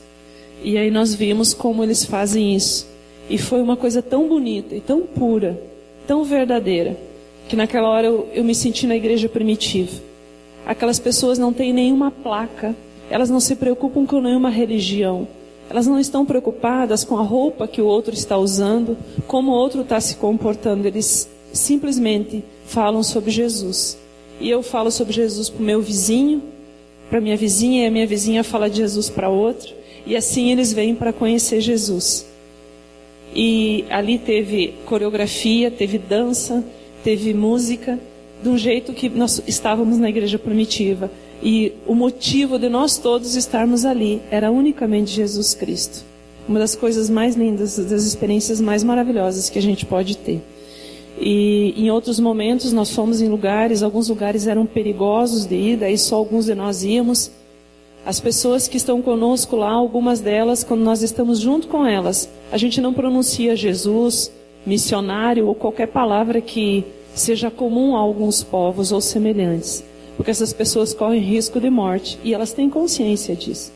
E 0.64 0.78
aí 0.78 0.90
nós 0.90 1.14
vimos 1.14 1.54
como 1.54 1.84
eles 1.84 2.06
fazem 2.06 2.56
isso. 2.56 2.88
E 3.30 3.38
foi 3.38 3.62
uma 3.62 3.76
coisa 3.76 4.02
tão 4.02 4.28
bonita 4.30 4.74
e 4.74 4.80
tão 4.80 5.02
pura, 5.02 5.62
tão 6.08 6.24
verdadeira, 6.24 6.98
que 7.50 7.56
naquela 7.56 7.90
hora 7.90 8.08
eu, 8.08 8.30
eu 8.34 8.44
me 8.46 8.56
senti 8.56 8.88
na 8.88 8.96
igreja 8.96 9.28
primitiva. 9.28 9.92
Aquelas 10.66 11.00
pessoas 11.00 11.38
não 11.38 11.52
têm 11.52 11.74
nenhuma 11.74 12.10
placa, 12.10 12.74
elas 13.10 13.30
não 13.30 13.42
se 13.42 13.58
preocupam 13.58 14.06
com 14.06 14.22
nenhuma 14.22 14.50
religião, 14.50 15.28
elas 15.70 15.86
não 15.86 16.00
estão 16.00 16.26
preocupadas 16.26 17.04
com 17.04 17.18
a 17.18 17.22
roupa 17.22 17.68
que 17.68 17.82
o 17.82 17.86
outro 17.86 18.14
está 18.14 18.38
usando, 18.38 18.98
como 19.28 19.52
o 19.52 19.56
outro 19.56 19.82
está 19.82 20.00
se 20.00 20.16
comportando, 20.16 20.88
eles 20.88 21.30
simplesmente 21.52 22.44
falam 22.66 23.04
sobre 23.04 23.32
Jesus. 23.32 23.98
E 24.44 24.50
eu 24.50 24.62
falo 24.62 24.92
sobre 24.92 25.14
Jesus 25.14 25.50
para 25.50 25.62
o 25.62 25.66
meu 25.66 25.82
vizinho, 25.82 26.44
para 27.10 27.22
minha 27.22 27.38
vizinha, 27.38 27.86
e 27.86 27.88
a 27.88 27.90
minha 27.90 28.06
vizinha 28.06 28.44
fala 28.44 28.70
de 28.70 28.76
Jesus 28.76 29.10
para 29.10 29.30
outra. 29.30 29.72
E 30.06 30.18
assim 30.18 30.52
eles 30.52 30.74
vêm 30.74 30.94
para 30.94 31.14
conhecer 31.14 31.62
Jesus. 31.62 32.26
E 33.34 33.86
ali 33.90 34.20
teve 34.20 34.74
coreografia, 34.86 35.72
teve 35.72 35.98
dança, 35.98 36.62
teve 37.06 37.34
música, 37.34 37.98
de 38.44 38.50
um 38.50 38.58
jeito 38.58 38.92
que 38.92 39.08
nós 39.08 39.42
estávamos 39.48 39.98
na 39.98 40.10
igreja 40.10 40.38
primitiva. 40.38 41.10
E 41.42 41.72
o 41.88 41.96
motivo 41.96 42.60
de 42.60 42.68
nós 42.68 42.98
todos 42.98 43.38
estarmos 43.38 43.86
ali 43.86 44.22
era 44.30 44.52
unicamente 44.52 45.12
Jesus 45.12 45.54
Cristo. 45.54 46.04
Uma 46.50 46.60
das 46.60 46.76
coisas 46.76 47.10
mais 47.10 47.38
lindas, 47.38 47.78
das 47.78 48.04
experiências 48.04 48.60
mais 48.60 48.84
maravilhosas 48.84 49.50
que 49.50 49.58
a 49.58 49.62
gente 49.62 49.86
pode 49.86 50.18
ter. 50.18 50.42
E 51.20 51.74
em 51.77 51.91
outros 51.91 52.20
momentos 52.20 52.74
nós 52.74 52.91
fomos 52.91 53.22
em 53.22 53.27
lugares, 53.27 53.84
alguns 53.84 54.10
lugares 54.10 54.48
eram 54.48 54.65
perigosos 54.65 55.46
de 55.46 55.55
ir, 55.55 55.77
daí 55.77 55.98
só 55.98 56.15
alguns 56.15 56.46
de 56.46 56.55
nós 56.55 56.84
íamos. 56.84 57.32
As 58.05 58.20
pessoas 58.20 58.67
que 58.67 58.77
estão 58.77 59.01
conosco 59.01 59.55
lá, 59.55 59.72
algumas 59.72 60.20
delas, 60.20 60.63
quando 60.63 60.82
nós 60.82 61.01
estamos 61.01 61.39
junto 61.39 61.67
com 61.67 61.86
elas, 61.86 62.29
a 62.51 62.58
gente 62.58 62.82
não 62.82 62.93
pronuncia 62.93 63.55
Jesus, 63.55 64.32
missionário 64.65 65.48
ou 65.48 65.55
qualquer 65.55 65.88
palavra 65.88 66.41
que 66.41 66.84
seja 67.15 67.50
comum 67.50 67.96
a 67.96 68.00
alguns 68.00 68.43
povos 68.43 68.91
ou 68.91 69.00
semelhantes, 69.00 69.84
porque 70.17 70.32
essas 70.32 70.51
pessoas 70.51 70.93
correm 70.93 71.22
risco 71.22 71.60
de 71.60 71.70
morte 71.70 72.20
e 72.24 72.34
elas 72.34 72.51
têm 72.51 72.70
consciência 72.70 73.36
disso. 73.36 73.72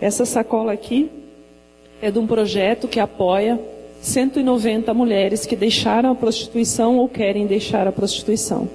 Essa 0.00 0.24
sacola 0.24 0.72
aqui 0.72 1.10
é 2.02 2.10
de 2.10 2.18
um 2.18 2.26
projeto 2.26 2.86
que 2.86 3.00
apoia 3.00 3.58
190 4.00 4.92
mulheres 4.94 5.44
que 5.44 5.56
deixaram 5.56 6.12
a 6.12 6.14
prostituição 6.14 6.98
ou 6.98 7.08
querem 7.08 7.46
deixar 7.46 7.86
a 7.86 7.92
prostituição. 7.92 8.68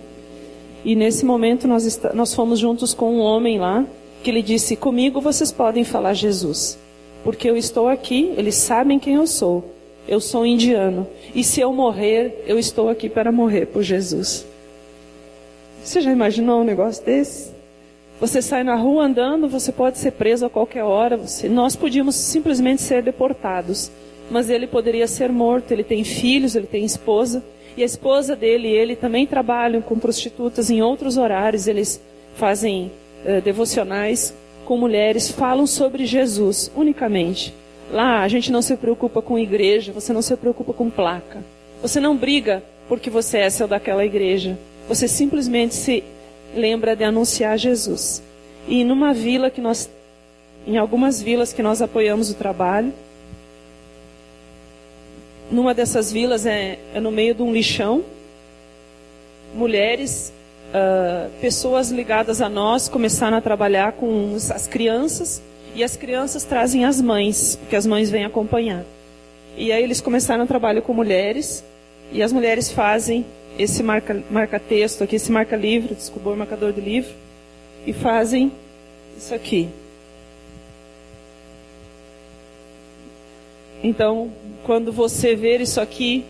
E 0.84 0.96
nesse 0.96 1.26
momento 1.26 1.68
nós, 1.68 2.00
nós 2.14 2.34
fomos 2.34 2.60
juntos 2.60 2.94
com 2.94 3.16
um 3.16 3.20
homem 3.20 3.60
lá, 3.60 3.86
que 4.24 4.30
ele 4.30 4.42
disse: 4.42 4.76
Comigo 4.76 5.22
vocês 5.22 5.52
podem 5.52 5.84
falar 5.84 6.14
Jesus, 6.14 6.78
porque 7.24 7.50
eu 7.50 7.56
estou 7.56 7.88
aqui, 7.88 8.34
eles 8.38 8.56
sabem 8.56 9.00
quem 9.00 9.16
eu 9.16 9.28
sou. 9.28 9.64
Eu 10.08 10.20
sou 10.20 10.46
indiano. 10.46 11.08
E 11.34 11.44
se 11.44 11.62
eu 11.62 11.72
morrer, 11.72 12.44
eu 12.48 12.58
estou 12.58 12.90
aqui 12.90 13.08
para 13.08 13.32
morrer 13.32 13.68
por 13.68 13.84
Jesus. 13.84 14.46
Você 15.84 16.02
já 16.02 16.12
imaginou 16.12 16.62
um 16.62 16.64
negócio 16.64 17.06
desse? 17.06 17.52
Você 18.20 18.42
sai 18.42 18.64
na 18.64 18.76
rua 18.76 19.06
andando, 19.06 19.48
você 19.48 19.72
pode 19.72 19.98
ser 19.98 20.12
preso 20.12 20.46
a 20.46 20.50
qualquer 20.50 20.84
hora. 20.84 21.18
Você... 21.18 21.48
Nós 21.48 21.76
podíamos 21.76 22.16
simplesmente 22.16 22.82
ser 22.82 23.02
deportados 23.02 23.92
mas 24.32 24.50
ele 24.50 24.66
poderia 24.66 25.06
ser 25.08 25.30
morto. 25.30 25.72
Ele 25.72 25.84
tem 25.84 26.04
filhos, 26.04 26.56
ele 26.56 26.66
tem 26.66 26.86
esposa, 26.86 27.44
e 27.76 27.84
a 27.84 27.86
esposa 27.86 28.36
dele 28.36 28.70
e 28.70 28.76
ele 28.76 28.96
também 28.96 29.28
trabalham 29.28 29.82
com 29.82 30.00
prostitutas 30.00 30.72
em 30.72 30.82
outros 30.82 31.18
horários. 31.18 31.68
Eles 31.68 32.02
fazem 32.36 32.92
uh, 33.26 33.42
devocionais 33.42 34.34
com 34.66 34.78
mulheres, 34.78 35.30
falam 35.30 35.68
sobre 35.68 36.06
Jesus 36.06 36.72
unicamente. 36.76 37.54
Lá 37.92 38.22
a 38.22 38.28
gente 38.28 38.52
não 38.52 38.62
se 38.62 38.76
preocupa 38.78 39.22
com 39.22 39.38
igreja, 39.38 39.92
você 39.92 40.14
não 40.14 40.22
se 40.22 40.36
preocupa 40.38 40.74
com 40.74 40.90
placa. 40.90 41.44
Você 41.82 42.00
não 42.00 42.16
briga 42.16 42.64
porque 42.88 43.10
você 43.10 43.40
é 43.40 43.50
seu 43.50 43.68
daquela 43.68 44.06
igreja. 44.06 44.58
Você 44.88 45.08
simplesmente 45.08 45.76
se 45.76 46.04
lembra 46.56 46.96
de 46.96 47.04
anunciar 47.04 47.58
Jesus. 47.58 48.24
E 48.68 48.84
numa 48.84 49.14
vila 49.14 49.50
que 49.50 49.60
nós, 49.60 49.90
em 50.66 50.78
algumas 50.78 51.22
vilas 51.22 51.52
que 51.52 51.64
nós 51.64 51.82
apoiamos 51.82 52.30
o 52.30 52.36
trabalho, 52.36 52.94
numa 55.52 55.74
dessas 55.74 56.12
vilas 56.12 56.46
é, 56.46 56.80
é 56.94 57.00
no 57.00 57.12
meio 57.12 57.36
de 57.36 57.44
um 57.44 57.52
lixão. 57.52 58.04
Mulheres, 59.54 60.32
uh, 60.70 61.30
pessoas 61.42 61.92
ligadas 61.92 62.42
a 62.42 62.48
nós 62.48 62.88
começaram 62.88 63.38
a 63.38 63.42
trabalhar 63.42 63.92
com 63.94 64.36
as 64.36 64.68
crianças 64.68 65.42
e 65.76 65.84
as 65.84 65.98
crianças 65.98 66.46
trazem 66.46 66.86
as 66.86 67.02
mães, 67.02 67.58
porque 67.58 67.76
as 67.76 67.86
mães 67.86 68.10
vêm 68.10 68.24
acompanhar. 68.24 68.84
E 69.58 69.72
aí 69.72 69.84
eles 69.84 70.00
começaram 70.00 70.46
o 70.46 70.48
trabalho 70.48 70.82
com 70.82 70.94
mulheres 70.94 71.64
e 72.12 72.24
as 72.24 72.32
mulheres 72.32 72.72
fazem 72.72 73.26
esse 73.60 73.84
marca, 73.84 74.24
marca 74.32 74.60
texto 74.60 75.04
aqui, 75.04 75.18
esse 75.18 75.32
marca 75.32 75.56
livro, 75.56 75.94
desculpa, 75.94 76.30
o 76.30 76.38
marcador 76.38 76.72
de 76.72 76.80
livro 76.80 77.12
e 77.86 77.92
fazem 77.92 78.52
isso 79.18 79.36
aqui. 79.36 79.70
Então, 83.84 84.32
quando 84.64 84.92
você 84.92 85.36
ver 85.36 85.62
isso 85.62 85.82
aqui 85.82 86.24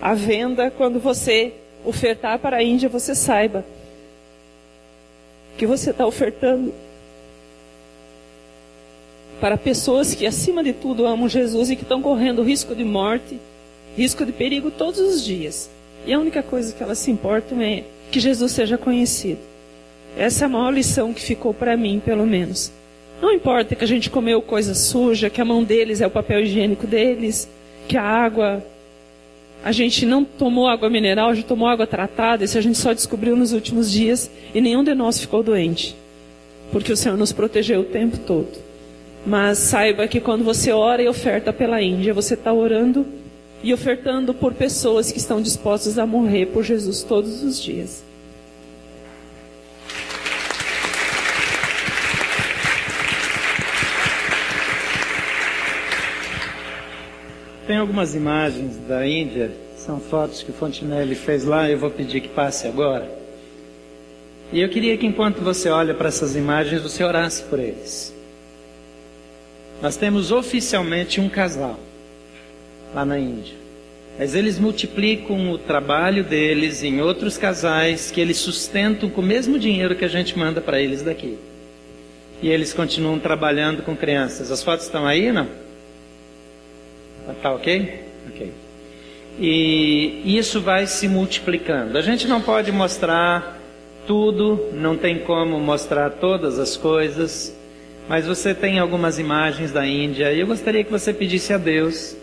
à 0.00 0.14
venda, 0.14 0.70
quando 0.70 0.98
você 0.98 1.52
ofertar 1.84 2.38
para 2.38 2.56
a 2.56 2.62
Índia, 2.62 2.88
você 2.88 3.14
saiba 3.14 3.64
que 5.56 5.66
você 5.66 5.90
está 5.90 6.06
ofertando 6.06 6.72
para 9.40 9.56
pessoas 9.56 10.14
que, 10.14 10.26
acima 10.26 10.62
de 10.62 10.72
tudo, 10.72 11.06
amam 11.06 11.28
Jesus 11.28 11.70
e 11.70 11.76
que 11.76 11.82
estão 11.82 12.02
correndo 12.02 12.42
risco 12.42 12.74
de 12.74 12.84
morte, 12.84 13.38
risco 13.96 14.24
de 14.24 14.32
perigo 14.32 14.70
todos 14.70 14.98
os 14.98 15.24
dias. 15.24 15.70
E 16.06 16.12
a 16.12 16.18
única 16.18 16.42
coisa 16.42 16.72
que 16.72 16.82
elas 16.82 16.98
se 16.98 17.10
importam 17.10 17.60
é 17.60 17.84
que 18.10 18.18
Jesus 18.18 18.52
seja 18.52 18.78
conhecido. 18.78 19.40
Essa 20.16 20.44
é 20.44 20.46
a 20.46 20.48
maior 20.48 20.72
lição 20.72 21.12
que 21.12 21.20
ficou 21.20 21.54
para 21.54 21.76
mim, 21.76 22.00
pelo 22.04 22.26
menos. 22.26 22.72
Não 23.20 23.32
importa 23.32 23.74
que 23.74 23.84
a 23.84 23.88
gente 23.88 24.10
comeu 24.10 24.40
coisa 24.40 24.74
suja, 24.74 25.28
que 25.28 25.40
a 25.40 25.44
mão 25.44 25.64
deles 25.64 26.00
é 26.00 26.06
o 26.06 26.10
papel 26.10 26.40
higiênico 26.40 26.86
deles, 26.86 27.48
que 27.88 27.96
a 27.96 28.02
água. 28.02 28.64
A 29.64 29.72
gente 29.72 30.06
não 30.06 30.24
tomou 30.24 30.68
água 30.68 30.88
mineral, 30.88 31.30
a 31.30 31.34
gente 31.34 31.46
tomou 31.46 31.66
água 31.66 31.86
tratada, 31.86 32.44
isso 32.44 32.56
a 32.56 32.60
gente 32.60 32.78
só 32.78 32.92
descobriu 32.92 33.34
nos 33.34 33.52
últimos 33.52 33.90
dias 33.90 34.30
e 34.54 34.60
nenhum 34.60 34.84
de 34.84 34.94
nós 34.94 35.18
ficou 35.18 35.42
doente. 35.42 35.96
Porque 36.70 36.92
o 36.92 36.96
Senhor 36.96 37.18
nos 37.18 37.32
protegeu 37.32 37.80
o 37.80 37.84
tempo 37.84 38.18
todo. 38.18 38.68
Mas 39.26 39.58
saiba 39.58 40.06
que 40.06 40.20
quando 40.20 40.44
você 40.44 40.70
ora 40.70 41.02
e 41.02 41.08
oferta 41.08 41.52
pela 41.52 41.82
Índia, 41.82 42.14
você 42.14 42.34
está 42.34 42.52
orando 42.52 43.04
e 43.62 43.74
ofertando 43.74 44.32
por 44.32 44.54
pessoas 44.54 45.10
que 45.10 45.18
estão 45.18 45.42
dispostas 45.42 45.98
a 45.98 46.06
morrer 46.06 46.46
por 46.46 46.62
Jesus 46.62 47.02
todos 47.02 47.42
os 47.42 47.60
dias. 47.60 48.04
Tem 57.68 57.76
algumas 57.76 58.14
imagens 58.14 58.78
da 58.88 59.06
Índia, 59.06 59.50
são 59.76 60.00
fotos 60.00 60.42
que 60.42 60.50
o 60.50 60.54
Fontinelli 60.54 61.14
fez 61.14 61.44
lá, 61.44 61.68
eu 61.68 61.78
vou 61.78 61.90
pedir 61.90 62.22
que 62.22 62.28
passe 62.28 62.66
agora. 62.66 63.06
E 64.50 64.58
eu 64.58 64.70
queria 64.70 64.96
que 64.96 65.04
enquanto 65.04 65.42
você 65.42 65.68
olha 65.68 65.92
para 65.92 66.08
essas 66.08 66.34
imagens, 66.34 66.80
você 66.80 67.04
orasse 67.04 67.42
por 67.42 67.58
eles. 67.58 68.14
Nós 69.82 69.98
temos 69.98 70.32
oficialmente 70.32 71.20
um 71.20 71.28
casal 71.28 71.78
lá 72.94 73.04
na 73.04 73.18
Índia. 73.18 73.56
Mas 74.18 74.34
eles 74.34 74.58
multiplicam 74.58 75.52
o 75.52 75.58
trabalho 75.58 76.24
deles 76.24 76.82
em 76.82 77.02
outros 77.02 77.36
casais 77.36 78.10
que 78.10 78.18
eles 78.18 78.38
sustentam 78.38 79.10
com 79.10 79.20
o 79.20 79.24
mesmo 79.24 79.58
dinheiro 79.58 79.94
que 79.94 80.06
a 80.06 80.08
gente 80.08 80.38
manda 80.38 80.62
para 80.62 80.80
eles 80.80 81.02
daqui. 81.02 81.36
E 82.40 82.48
eles 82.48 82.72
continuam 82.72 83.18
trabalhando 83.18 83.82
com 83.82 83.94
crianças. 83.94 84.50
As 84.50 84.62
fotos 84.62 84.86
estão 84.86 85.06
aí, 85.06 85.30
não? 85.30 85.67
Tá 87.34 87.52
ok? 87.52 88.04
Ok. 88.28 88.52
E 89.38 90.36
isso 90.36 90.60
vai 90.60 90.86
se 90.86 91.06
multiplicando. 91.06 91.96
A 91.96 92.02
gente 92.02 92.26
não 92.26 92.40
pode 92.40 92.72
mostrar 92.72 93.58
tudo, 94.06 94.70
não 94.72 94.96
tem 94.96 95.18
como 95.18 95.60
mostrar 95.60 96.10
todas 96.10 96.58
as 96.58 96.76
coisas, 96.76 97.54
mas 98.08 98.26
você 98.26 98.54
tem 98.54 98.78
algumas 98.78 99.18
imagens 99.18 99.70
da 99.70 99.86
Índia 99.86 100.32
e 100.32 100.40
eu 100.40 100.46
gostaria 100.46 100.82
que 100.82 100.90
você 100.90 101.12
pedisse 101.12 101.52
a 101.52 101.58
Deus 101.58 102.16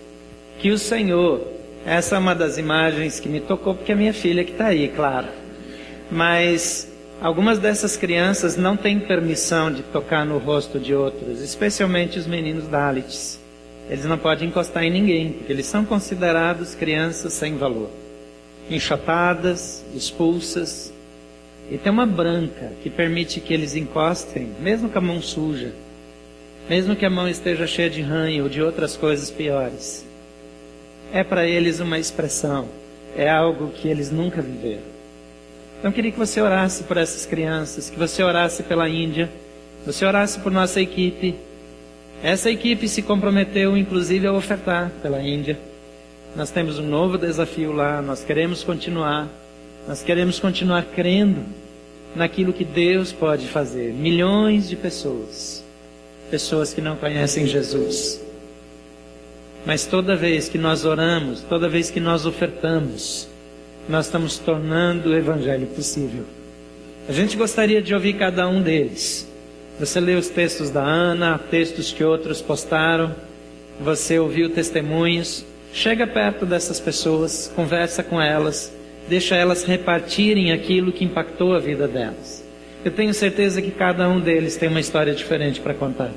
que 0.59 0.71
o 0.71 0.79
Senhor, 0.79 1.45
essa 1.85 2.15
é 2.15 2.19
uma 2.19 2.33
das 2.33 2.57
imagens 2.57 3.19
que 3.19 3.29
me 3.29 3.39
tocou, 3.39 3.75
porque 3.75 3.91
é 3.91 3.95
minha 3.95 4.13
filha 4.13 4.43
que 4.43 4.51
está 4.51 4.67
aí, 4.67 4.87
claro, 4.87 5.27
mas 6.09 6.91
algumas 7.21 7.59
dessas 7.59 7.95
crianças 7.95 8.57
não 8.57 8.75
têm 8.75 8.99
permissão 8.99 9.71
de 9.71 9.83
tocar 9.83 10.25
no 10.25 10.39
rosto 10.39 10.79
de 10.79 10.93
outros, 10.95 11.39
especialmente 11.39 12.17
os 12.17 12.25
meninos 12.25 12.67
Dalits. 12.67 13.44
Eles 13.89 14.05
não 14.05 14.17
podem 14.17 14.47
encostar 14.47 14.83
em 14.83 14.91
ninguém, 14.91 15.33
porque 15.33 15.53
eles 15.53 15.67
são 15.67 15.85
considerados 15.85 16.73
crianças 16.73 17.33
sem 17.33 17.55
valor. 17.55 17.89
Enxotadas, 18.69 19.85
expulsas. 19.93 20.91
E 21.69 21.77
tem 21.77 21.91
uma 21.91 22.05
branca 22.05 22.71
que 22.81 22.89
permite 22.89 23.39
que 23.39 23.53
eles 23.53 23.75
encostem, 23.75 24.49
mesmo 24.59 24.89
com 24.89 24.97
a 24.97 25.01
mão 25.01 25.21
suja, 25.21 25.73
mesmo 26.69 26.95
que 26.95 27.05
a 27.05 27.09
mão 27.09 27.27
esteja 27.27 27.67
cheia 27.67 27.89
de 27.89 28.01
ranho 28.01 28.43
ou 28.43 28.49
de 28.49 28.61
outras 28.61 28.97
coisas 28.97 29.29
piores. 29.29 30.05
É 31.13 31.23
para 31.23 31.45
eles 31.45 31.79
uma 31.79 31.99
expressão, 31.99 32.67
é 33.15 33.29
algo 33.29 33.69
que 33.69 33.87
eles 33.87 34.11
nunca 34.11 34.41
viveram. 34.41 34.95
Então 35.77 35.91
eu 35.91 35.93
queria 35.93 36.11
que 36.11 36.17
você 36.17 36.41
orasse 36.41 36.83
por 36.83 36.97
essas 36.97 37.25
crianças, 37.25 37.89
que 37.89 37.97
você 37.97 38.23
orasse 38.23 38.63
pela 38.63 38.89
Índia, 38.89 39.29
que 39.83 39.91
você 39.91 40.05
orasse 40.05 40.39
por 40.39 40.51
nossa 40.51 40.81
equipe, 40.81 41.35
essa 42.23 42.49
equipe 42.49 42.87
se 42.87 43.01
comprometeu, 43.01 43.77
inclusive, 43.77 44.25
a 44.25 44.33
ofertar 44.33 44.91
pela 45.01 45.21
Índia. 45.21 45.57
Nós 46.35 46.51
temos 46.51 46.79
um 46.79 46.87
novo 46.87 47.17
desafio 47.17 47.71
lá, 47.71 48.01
nós 48.01 48.23
queremos 48.23 48.63
continuar, 48.63 49.27
nós 49.87 50.01
queremos 50.01 50.39
continuar 50.39 50.85
crendo 50.85 51.43
naquilo 52.15 52.53
que 52.53 52.65
Deus 52.65 53.11
pode 53.11 53.47
fazer. 53.47 53.93
Milhões 53.93 54.67
de 54.67 54.75
pessoas, 54.75 55.63
pessoas 56.31 56.73
que 56.73 56.81
não 56.81 56.95
conhecem 56.95 57.45
Jesus. 57.45 58.21
Mas 59.65 59.85
toda 59.85 60.15
vez 60.15 60.47
que 60.47 60.57
nós 60.57 60.85
oramos, 60.85 61.41
toda 61.41 61.67
vez 61.67 61.89
que 61.89 61.99
nós 61.99 62.25
ofertamos, 62.25 63.27
nós 63.87 64.05
estamos 64.05 64.37
tornando 64.37 65.09
o 65.09 65.15
Evangelho 65.15 65.67
possível. 65.67 66.23
A 67.07 67.11
gente 67.11 67.37
gostaria 67.37 67.81
de 67.81 67.93
ouvir 67.93 68.13
cada 68.13 68.47
um 68.47 68.61
deles. 68.61 69.27
Você 69.77 69.99
lê 69.99 70.15
os 70.15 70.29
textos 70.29 70.69
da 70.69 70.81
Ana, 70.81 71.37
textos 71.37 71.91
que 71.91 72.01
outros 72.01 72.41
postaram, 72.41 73.13
você 73.79 74.17
ouviu 74.17 74.49
testemunhos. 74.49 75.45
Chega 75.73 76.07
perto 76.07 76.45
dessas 76.45 76.79
pessoas, 76.79 77.51
conversa 77.53 78.01
com 78.01 78.21
elas, 78.21 78.71
deixa 79.09 79.35
elas 79.35 79.65
repartirem 79.65 80.53
aquilo 80.53 80.93
que 80.93 81.03
impactou 81.03 81.53
a 81.53 81.59
vida 81.59 81.89
delas. 81.89 82.41
Eu 82.85 82.91
tenho 82.91 83.13
certeza 83.13 83.61
que 83.61 83.71
cada 83.71 84.07
um 84.07 84.21
deles 84.21 84.55
tem 84.55 84.69
uma 84.69 84.79
história 84.79 85.13
diferente 85.13 85.59
para 85.59 85.73
contar. 85.73 86.11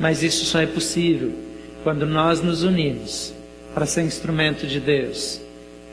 Mas 0.00 0.24
isso 0.24 0.44
só 0.44 0.60
é 0.60 0.66
possível 0.66 1.32
quando 1.84 2.04
nós 2.04 2.42
nos 2.42 2.64
unimos 2.64 3.32
para 3.72 3.86
ser 3.86 4.02
instrumento 4.02 4.66
de 4.66 4.80
Deus. 4.80 5.40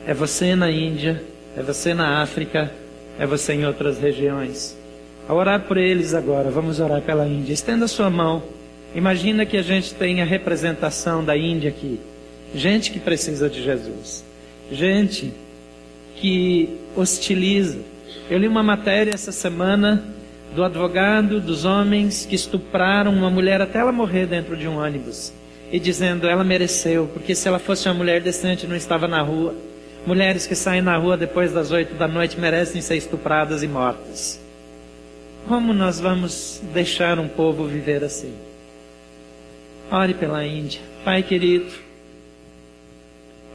É 0.07 0.13
você 0.13 0.55
na 0.55 0.71
Índia, 0.71 1.21
é 1.55 1.61
você 1.61 1.93
na 1.93 2.23
África, 2.23 2.71
é 3.19 3.27
você 3.27 3.53
em 3.53 3.65
outras 3.65 3.99
regiões 3.99 4.76
a 5.27 5.33
orar 5.33 5.61
por 5.61 5.77
eles 5.77 6.13
agora. 6.13 6.49
Vamos 6.49 6.79
orar 6.79 7.01
pela 7.01 7.27
Índia. 7.27 7.53
Estenda 7.53 7.87
sua 7.87 8.09
mão. 8.09 8.41
Imagina 8.95 9.45
que 9.45 9.57
a 9.57 9.61
gente 9.61 9.93
tem 9.93 10.21
a 10.21 10.25
representação 10.25 11.23
da 11.23 11.35
Índia 11.35 11.69
aqui. 11.69 11.99
Gente 12.55 12.91
que 12.91 12.99
precisa 12.99 13.49
de 13.49 13.61
Jesus. 13.61 14.23
Gente 14.71 15.33
que 16.15 16.77
hostiliza. 16.95 17.79
Eu 18.29 18.37
li 18.37 18.47
uma 18.47 18.63
matéria 18.63 19.13
essa 19.13 19.31
semana 19.31 20.03
do 20.55 20.63
advogado 20.63 21.41
dos 21.41 21.65
homens 21.65 22.25
que 22.25 22.35
estupraram 22.35 23.13
uma 23.13 23.29
mulher 23.29 23.61
até 23.61 23.79
ela 23.79 23.91
morrer 23.91 24.25
dentro 24.25 24.55
de 24.55 24.67
um 24.67 24.77
ônibus. 24.77 25.33
E 25.69 25.79
dizendo, 25.79 26.27
ela 26.27 26.45
mereceu, 26.45 27.09
porque 27.13 27.35
se 27.35 27.47
ela 27.47 27.59
fosse 27.59 27.89
uma 27.89 27.93
mulher 27.93 28.21
decente 28.21 28.65
não 28.65 28.75
estava 28.75 29.07
na 29.07 29.21
rua. 29.21 29.53
Mulheres 30.05 30.47
que 30.47 30.55
saem 30.55 30.81
na 30.81 30.95
rua 30.95 31.17
depois 31.17 31.51
das 31.51 31.71
oito 31.71 31.93
da 31.95 32.07
noite 32.07 32.39
merecem 32.39 32.81
ser 32.81 32.95
estupradas 32.95 33.61
e 33.61 33.67
mortas. 33.67 34.46
Como 35.47 35.73
nós 35.73 35.97
vamos 35.97 36.61
deixar 36.73 37.17
um 37.17 37.27
povo 37.29 37.65
viver 37.65 38.03
assim? 38.03 38.33
Ore 39.89 40.13
pela 40.13 40.45
Índia. 40.45 40.81
Pai 41.05 41.23
querido, 41.23 41.71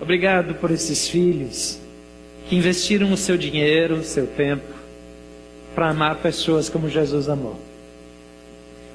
obrigado 0.00 0.54
por 0.54 0.70
esses 0.70 1.06
filhos 1.06 1.78
que 2.48 2.56
investiram 2.56 3.12
o 3.12 3.16
seu 3.16 3.36
dinheiro, 3.36 3.96
o 3.96 4.04
seu 4.04 4.26
tempo, 4.26 4.72
para 5.74 5.90
amar 5.90 6.16
pessoas 6.16 6.70
como 6.70 6.88
Jesus 6.88 7.28
amou. 7.28 7.60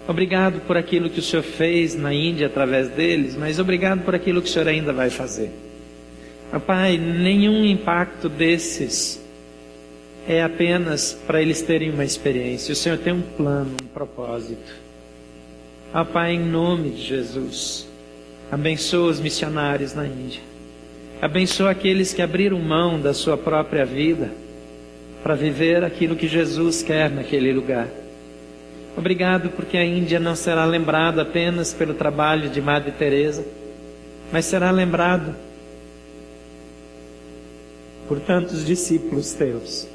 Obrigado 0.07 0.61
por 0.61 0.75
aquilo 0.75 1.07
que 1.07 1.19
o 1.19 1.23
Senhor 1.23 1.43
fez 1.43 1.93
na 1.93 2.11
Índia 2.11 2.47
através 2.47 2.89
deles, 2.89 3.35
mas 3.35 3.59
obrigado 3.59 4.03
por 4.03 4.15
aquilo 4.15 4.41
que 4.41 4.49
o 4.49 4.51
Senhor 4.51 4.67
ainda 4.67 4.91
vai 4.91 5.11
fazer. 5.11 5.51
Pai, 6.65 6.97
nenhum 6.97 7.63
impacto 7.63 8.27
desses 8.27 9.21
é 10.27 10.43
apenas 10.43 11.17
para 11.25 11.41
eles 11.41 11.61
terem 11.61 11.89
uma 11.89 12.03
experiência. 12.03 12.73
O 12.73 12.75
Senhor 12.75 12.97
tem 12.97 13.13
um 13.13 13.21
plano, 13.21 13.71
um 13.81 13.87
propósito. 13.87 14.75
Ah, 15.93 16.03
Pai, 16.03 16.33
em 16.33 16.43
nome 16.43 16.89
de 16.89 17.01
Jesus, 17.01 17.87
abençoa 18.51 19.09
os 19.09 19.19
missionários 19.21 19.93
na 19.93 20.05
Índia. 20.05 20.41
Abençoa 21.21 21.71
aqueles 21.71 22.13
que 22.13 22.21
abriram 22.21 22.59
mão 22.59 22.99
da 22.99 23.13
sua 23.13 23.37
própria 23.37 23.85
vida 23.85 24.29
para 25.23 25.33
viver 25.33 25.83
aquilo 25.83 26.15
que 26.15 26.27
Jesus 26.27 26.83
quer 26.83 27.09
naquele 27.09 27.53
lugar. 27.53 27.87
Obrigado 28.97 29.49
porque 29.51 29.77
a 29.77 29.85
Índia 29.85 30.19
não 30.19 30.35
será 30.35 30.65
lembrada 30.65 31.21
apenas 31.21 31.73
pelo 31.73 31.93
trabalho 31.93 32.49
de 32.49 32.61
Madre 32.61 32.91
Teresa, 32.91 33.45
mas 34.31 34.43
será 34.45 34.71
lembrado 34.71 35.33
por 38.07 38.19
tantos 38.19 38.65
discípulos 38.65 39.33
teus 39.33 39.87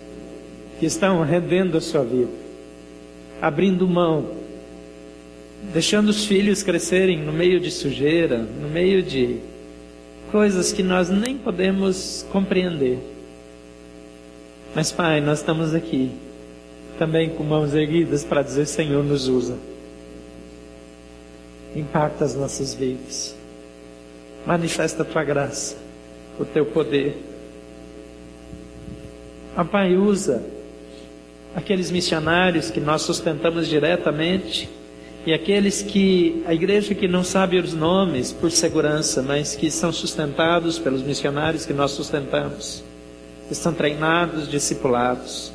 que 0.83 0.87
estão 0.87 1.23
rendendo 1.23 1.79
a 1.79 1.81
sua 1.81 2.03
vida, 2.03 2.33
abrindo 3.41 3.87
mão, 3.87 4.33
deixando 5.73 6.09
os 6.09 6.25
filhos 6.25 6.65
crescerem 6.65 7.21
no 7.21 7.33
meio 7.33 7.61
de 7.61 7.71
sujeira, 7.71 8.39
no 8.39 8.69
meio 8.69 9.01
de 9.01 9.39
coisas 10.33 10.73
que 10.73 10.83
nós 10.83 11.09
nem 11.09 11.39
podemos 11.39 12.27
compreender. 12.33 12.99
Mas, 14.75 14.91
Pai, 14.91 15.21
nós 15.21 15.39
estamos 15.39 15.73
aqui 15.73 16.11
também 16.99 17.31
com 17.31 17.45
mãos 17.45 17.73
erguidas 17.75 18.25
para 18.25 18.43
dizer: 18.43 18.67
Senhor, 18.67 19.05
nos 19.05 19.29
usa. 19.29 19.57
impacta 21.77 22.25
as 22.25 22.35
nossas 22.35 22.75
vidas. 22.75 23.37
Manifesta 24.45 25.03
a 25.03 25.07
tua 25.07 25.23
graça, 25.23 25.77
o 26.41 26.45
teu 26.45 26.67
poder. 26.67 27.23
Ó 29.57 29.63
Pai, 29.63 29.97
usa 29.97 30.61
aqueles 31.55 31.91
missionários 31.91 32.71
que 32.71 32.81
nós 32.81 33.03
sustentamos 33.03 33.69
diretamente 33.69 34.69
e 35.25 35.33
aqueles 35.33 35.83
que 35.83 36.43
a 36.47 36.55
igreja 36.55 36.95
que 36.95 37.07
não 37.07 37.23
sabe 37.23 37.59
os 37.59 37.73
nomes 37.73 38.33
por 38.33 38.51
segurança, 38.51 39.23
mas 39.23 39.55
que 39.55 39.71
são 39.71 39.93
sustentados 39.93 40.79
pelos 40.79 41.03
missionários 41.03 41.65
que 41.65 41.73
nós 41.73 41.93
sustentamos, 41.93 42.83
estão 43.51 43.73
treinados, 43.73 44.49
discipulados. 44.49 45.53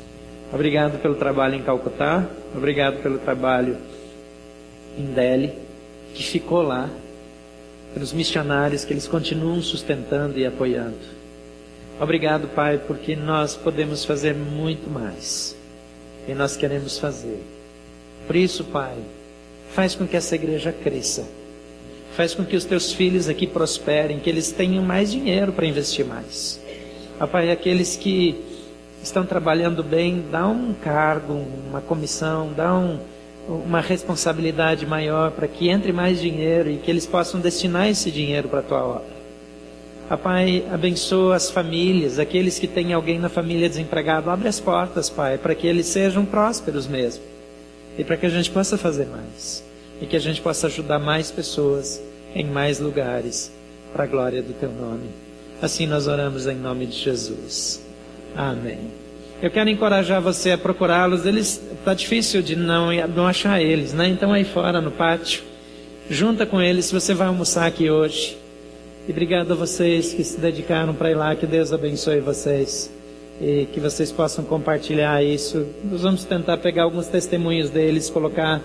Obrigado 0.52 0.98
pelo 1.02 1.16
trabalho 1.16 1.56
em 1.56 1.62
Calcutá, 1.62 2.26
obrigado 2.56 3.02
pelo 3.02 3.18
trabalho 3.18 3.76
em 4.96 5.04
Delhi, 5.04 5.52
que 6.14 6.22
ficou 6.22 6.62
lá, 6.62 6.88
pelos 7.92 8.12
missionários 8.12 8.84
que 8.84 8.92
eles 8.92 9.06
continuam 9.06 9.60
sustentando 9.60 10.38
e 10.38 10.46
apoiando. 10.46 11.18
Obrigado, 12.00 12.48
Pai, 12.54 12.78
porque 12.78 13.14
nós 13.14 13.54
podemos 13.54 14.04
fazer 14.04 14.34
muito 14.34 14.88
mais 14.88 15.57
e 16.28 16.34
nós 16.34 16.56
queremos 16.56 16.98
fazer. 16.98 17.42
Por 18.26 18.36
isso, 18.36 18.62
Pai, 18.64 18.94
faz 19.70 19.94
com 19.94 20.06
que 20.06 20.16
essa 20.16 20.34
igreja 20.34 20.70
cresça. 20.70 21.26
Faz 22.14 22.34
com 22.34 22.44
que 22.44 22.56
os 22.56 22.64
teus 22.64 22.92
filhos 22.92 23.28
aqui 23.28 23.46
prosperem, 23.46 24.18
que 24.18 24.28
eles 24.28 24.52
tenham 24.52 24.84
mais 24.84 25.10
dinheiro 25.10 25.52
para 25.52 25.66
investir 25.66 26.04
mais. 26.04 26.60
Ah, 27.18 27.26
Pai, 27.26 27.50
aqueles 27.50 27.96
que 27.96 28.36
estão 29.02 29.24
trabalhando 29.24 29.82
bem, 29.82 30.24
dá 30.30 30.46
um 30.46 30.74
cargo, 30.74 31.44
uma 31.68 31.80
comissão, 31.80 32.52
dá 32.54 32.74
um, 32.74 32.98
uma 33.48 33.80
responsabilidade 33.80 34.84
maior 34.84 35.30
para 35.30 35.48
que 35.48 35.68
entre 35.68 35.92
mais 35.92 36.20
dinheiro 36.20 36.70
e 36.70 36.76
que 36.76 36.90
eles 36.90 37.06
possam 37.06 37.40
destinar 37.40 37.88
esse 37.88 38.10
dinheiro 38.10 38.48
para 38.48 38.60
a 38.60 38.62
tua 38.62 38.84
obra. 38.84 39.17
Pai, 40.16 40.64
abençoa 40.72 41.36
as 41.36 41.50
famílias, 41.50 42.18
aqueles 42.18 42.58
que 42.58 42.66
têm 42.66 42.92
alguém 42.92 43.18
na 43.18 43.28
família 43.28 43.68
desempregado, 43.68 44.30
abre 44.30 44.48
as 44.48 44.58
portas, 44.58 45.10
Pai, 45.10 45.36
para 45.36 45.54
que 45.54 45.66
eles 45.66 45.86
sejam 45.86 46.24
prósperos 46.24 46.86
mesmo. 46.86 47.22
E 47.98 48.04
para 48.04 48.16
que 48.16 48.26
a 48.26 48.30
gente 48.30 48.50
possa 48.50 48.78
fazer 48.78 49.06
mais. 49.06 49.62
E 50.00 50.06
que 50.06 50.16
a 50.16 50.20
gente 50.20 50.40
possa 50.40 50.68
ajudar 50.68 50.98
mais 50.98 51.30
pessoas 51.30 52.00
em 52.34 52.44
mais 52.44 52.78
lugares, 52.78 53.52
para 53.92 54.04
a 54.04 54.06
glória 54.06 54.42
do 54.42 54.52
Teu 54.54 54.70
nome. 54.70 55.10
Assim 55.60 55.86
nós 55.86 56.06
oramos 56.06 56.46
em 56.46 56.54
nome 56.54 56.86
de 56.86 56.96
Jesus. 56.96 57.82
Amém. 58.36 58.78
Eu 59.42 59.50
quero 59.50 59.70
encorajar 59.70 60.20
você 60.20 60.52
a 60.52 60.58
procurá-los. 60.58 61.26
Eles 61.26 61.60
tá 61.84 61.94
difícil 61.94 62.42
de 62.42 62.56
não, 62.56 62.88
não 63.14 63.26
achar 63.26 63.60
eles, 63.60 63.92
né? 63.92 64.08
Então 64.08 64.32
aí 64.32 64.44
fora 64.44 64.80
no 64.80 64.90
pátio, 64.90 65.42
junta 66.08 66.46
com 66.46 66.60
eles. 66.60 66.86
Se 66.86 66.92
você 66.92 67.14
vai 67.14 67.28
almoçar 67.28 67.66
aqui 67.66 67.90
hoje, 67.90 68.36
e 69.08 69.10
obrigado 69.10 69.52
a 69.52 69.56
vocês 69.56 70.12
que 70.12 70.22
se 70.22 70.38
dedicaram 70.38 70.94
para 70.94 71.10
ir 71.10 71.14
lá. 71.14 71.34
Que 71.34 71.46
Deus 71.46 71.72
abençoe 71.72 72.20
vocês 72.20 72.90
e 73.40 73.66
que 73.72 73.80
vocês 73.80 74.12
possam 74.12 74.44
compartilhar 74.44 75.24
isso. 75.24 75.66
Nós 75.82 76.02
vamos 76.02 76.24
tentar 76.24 76.58
pegar 76.58 76.82
alguns 76.82 77.06
testemunhos 77.06 77.70
deles, 77.70 78.10
colocar 78.10 78.60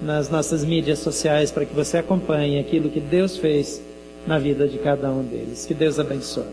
nas 0.00 0.30
nossas 0.30 0.64
mídias 0.64 1.00
sociais 1.00 1.50
para 1.50 1.66
que 1.66 1.74
você 1.74 1.98
acompanhe 1.98 2.60
aquilo 2.60 2.88
que 2.88 3.00
Deus 3.00 3.36
fez 3.38 3.82
na 4.24 4.38
vida 4.38 4.68
de 4.68 4.78
cada 4.78 5.10
um 5.10 5.24
deles. 5.24 5.66
Que 5.66 5.74
Deus 5.74 5.98
abençoe. 5.98 6.44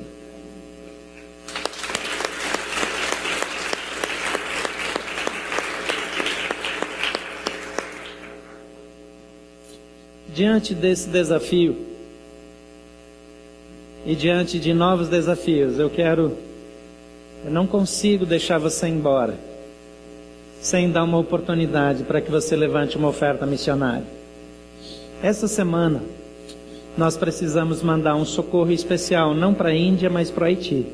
Diante 10.34 10.74
desse 10.74 11.08
desafio, 11.10 11.94
e 14.06 14.16
diante 14.16 14.60
de 14.60 14.74
novos 14.74 15.10
desafios, 15.10 15.80
eu 15.80 15.90
quero, 15.90 16.38
eu 17.44 17.52
não 17.52 17.66
consigo 17.66 18.26
deixar 18.26 18.60
você 18.60 18.88
embora 18.88 19.34
sem 20.62 20.92
dar 20.92 21.04
uma 21.04 21.18
oportunidade 21.18 22.04
para 22.04 22.22
que 22.22 22.30
você 22.30 22.56
levante 22.56 22.98
uma 22.98 23.08
oferta 23.08 23.46
missionária. 23.46 24.06
Essa 25.24 25.48
semana, 25.48 26.02
nós 26.98 27.18
precisamos 27.18 27.82
mandar 27.82 28.16
um 28.16 28.26
socorro 28.26 28.72
especial, 28.72 29.34
não 29.34 29.54
para 29.54 29.70
a 29.70 29.76
Índia, 29.76 30.10
mas 30.10 30.30
para 30.30 30.44
o 30.44 30.48
Haiti. 30.48 30.86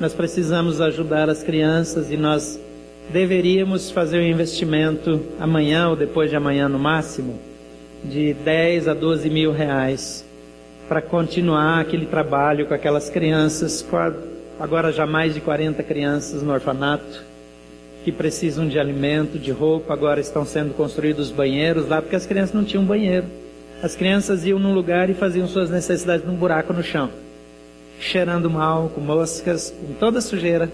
Nós 0.00 0.12
precisamos 0.12 0.80
ajudar 0.80 1.30
as 1.30 1.42
crianças 1.42 2.10
e 2.10 2.16
nós 2.16 2.60
deveríamos 3.10 3.90
fazer 3.90 4.18
um 4.18 4.26
investimento 4.26 5.20
amanhã 5.38 5.88
ou 5.88 5.96
depois 5.96 6.28
de 6.28 6.36
amanhã 6.36 6.68
no 6.68 6.78
máximo, 6.78 7.38
de 8.04 8.34
10 8.34 8.88
a 8.88 8.94
12 8.94 9.30
mil 9.30 9.52
reais 9.52 10.25
para 10.88 11.02
continuar 11.02 11.80
aquele 11.80 12.06
trabalho 12.06 12.66
com 12.66 12.74
aquelas 12.74 13.10
crianças, 13.10 13.84
agora 14.58 14.92
já 14.92 15.06
mais 15.06 15.34
de 15.34 15.40
40 15.40 15.82
crianças 15.82 16.42
no 16.42 16.52
orfanato, 16.52 17.24
que 18.04 18.12
precisam 18.12 18.68
de 18.68 18.78
alimento, 18.78 19.38
de 19.38 19.50
roupa, 19.50 19.92
agora 19.92 20.20
estão 20.20 20.44
sendo 20.44 20.74
construídos 20.74 21.30
banheiros 21.30 21.88
lá, 21.88 22.00
porque 22.00 22.14
as 22.14 22.24
crianças 22.24 22.54
não 22.54 22.64
tinham 22.64 22.84
banheiro. 22.84 23.26
As 23.82 23.96
crianças 23.96 24.46
iam 24.46 24.58
num 24.58 24.72
lugar 24.72 25.10
e 25.10 25.14
faziam 25.14 25.46
suas 25.48 25.70
necessidades 25.70 26.24
num 26.24 26.36
buraco 26.36 26.72
no 26.72 26.82
chão, 26.82 27.10
cheirando 27.98 28.48
mal, 28.48 28.90
com 28.94 29.00
moscas, 29.00 29.70
com 29.70 29.92
toda 29.94 30.18
a 30.18 30.22
sujeira. 30.22 30.70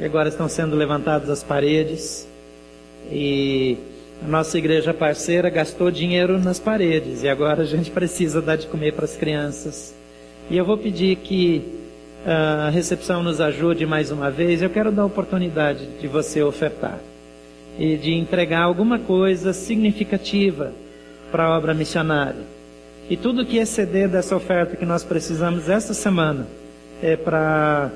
E 0.00 0.04
agora 0.04 0.28
estão 0.28 0.48
sendo 0.48 0.76
levantadas 0.76 1.28
as 1.28 1.42
paredes 1.42 2.26
e 3.10 3.76
a 4.24 4.28
nossa 4.28 4.56
igreja 4.56 4.94
parceira 4.94 5.50
gastou 5.50 5.90
dinheiro 5.90 6.38
nas 6.38 6.60
paredes 6.60 7.24
e 7.24 7.28
agora 7.28 7.62
a 7.62 7.66
gente 7.66 7.90
precisa 7.92 8.40
dar 8.40 8.56
de 8.56 8.66
comer 8.66 8.92
para 8.92 9.04
as 9.04 9.16
crianças. 9.16 9.94
E 10.48 10.56
eu 10.56 10.64
vou 10.64 10.78
pedir 10.78 11.16
que 11.16 11.62
ah, 12.24 12.66
a 12.68 12.70
recepção 12.70 13.22
nos 13.22 13.40
ajude 13.40 13.84
mais 13.84 14.10
uma 14.10 14.30
vez. 14.30 14.62
Eu 14.62 14.70
quero 14.70 14.92
dar 14.92 15.02
a 15.02 15.06
oportunidade 15.06 15.86
de 16.00 16.06
você 16.06 16.42
ofertar 16.42 16.98
e 17.78 17.96
de 17.96 18.12
entregar 18.12 18.62
alguma 18.62 18.98
coisa 18.98 19.52
significativa 19.52 20.72
para 21.30 21.44
a 21.44 21.56
obra 21.56 21.74
missionária. 21.74 22.42
E 23.10 23.16
tudo 23.16 23.44
que 23.44 23.56
exceder 23.56 24.08
dessa 24.08 24.36
oferta 24.36 24.76
que 24.76 24.86
nós 24.86 25.02
precisamos 25.02 25.68
essa 25.68 25.94
semana 25.94 26.46
é 27.02 27.16
para 27.16 27.90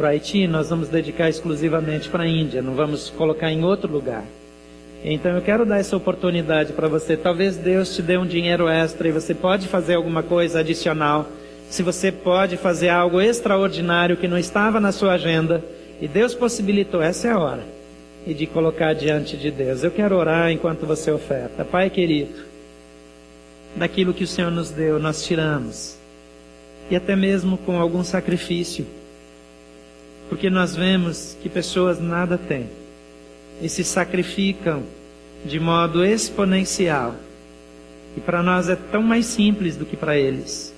para 0.00 0.06
o 0.06 0.10
Haiti, 0.12 0.46
nós 0.46 0.70
vamos 0.70 0.88
dedicar 0.88 1.28
exclusivamente 1.28 2.08
para 2.08 2.22
a 2.22 2.26
Índia, 2.26 2.62
não 2.62 2.72
vamos 2.72 3.10
colocar 3.10 3.52
em 3.52 3.62
outro 3.62 3.92
lugar. 3.92 4.24
Então 5.04 5.32
eu 5.32 5.42
quero 5.42 5.66
dar 5.66 5.78
essa 5.78 5.94
oportunidade 5.94 6.72
para 6.72 6.88
você. 6.88 7.18
Talvez 7.18 7.58
Deus 7.58 7.94
te 7.94 8.00
dê 8.00 8.16
um 8.16 8.24
dinheiro 8.24 8.66
extra 8.66 9.08
e 9.08 9.12
você 9.12 9.34
pode 9.34 9.68
fazer 9.68 9.96
alguma 9.96 10.22
coisa 10.22 10.60
adicional. 10.60 11.28
Se 11.68 11.82
você 11.82 12.10
pode 12.10 12.56
fazer 12.56 12.88
algo 12.88 13.20
extraordinário 13.20 14.16
que 14.16 14.26
não 14.26 14.38
estava 14.38 14.80
na 14.80 14.90
sua 14.90 15.12
agenda 15.12 15.62
e 16.00 16.08
Deus 16.08 16.34
possibilitou, 16.34 17.02
essa 17.02 17.28
é 17.28 17.32
a 17.32 17.38
hora. 17.38 17.62
E 18.26 18.32
de 18.32 18.46
colocar 18.46 18.94
diante 18.94 19.36
de 19.36 19.50
Deus. 19.50 19.84
Eu 19.84 19.90
quero 19.90 20.16
orar 20.16 20.50
enquanto 20.50 20.86
você 20.86 21.10
oferta. 21.10 21.62
Pai 21.62 21.90
querido, 21.90 22.40
daquilo 23.76 24.14
que 24.14 24.24
o 24.24 24.28
Senhor 24.28 24.50
nos 24.50 24.70
deu, 24.70 24.98
nós 24.98 25.22
tiramos. 25.22 25.98
E 26.90 26.96
até 26.96 27.14
mesmo 27.14 27.58
com 27.58 27.78
algum 27.78 28.02
sacrifício 28.02 28.86
porque 30.30 30.48
nós 30.48 30.76
vemos 30.76 31.36
que 31.42 31.48
pessoas 31.48 32.00
nada 32.00 32.38
têm 32.38 32.68
e 33.60 33.68
se 33.68 33.82
sacrificam 33.82 34.84
de 35.44 35.58
modo 35.58 36.04
exponencial. 36.04 37.16
E 38.16 38.20
para 38.20 38.40
nós 38.40 38.68
é 38.68 38.76
tão 38.76 39.02
mais 39.02 39.26
simples 39.26 39.76
do 39.76 39.84
que 39.84 39.96
para 39.96 40.16
eles. 40.16 40.72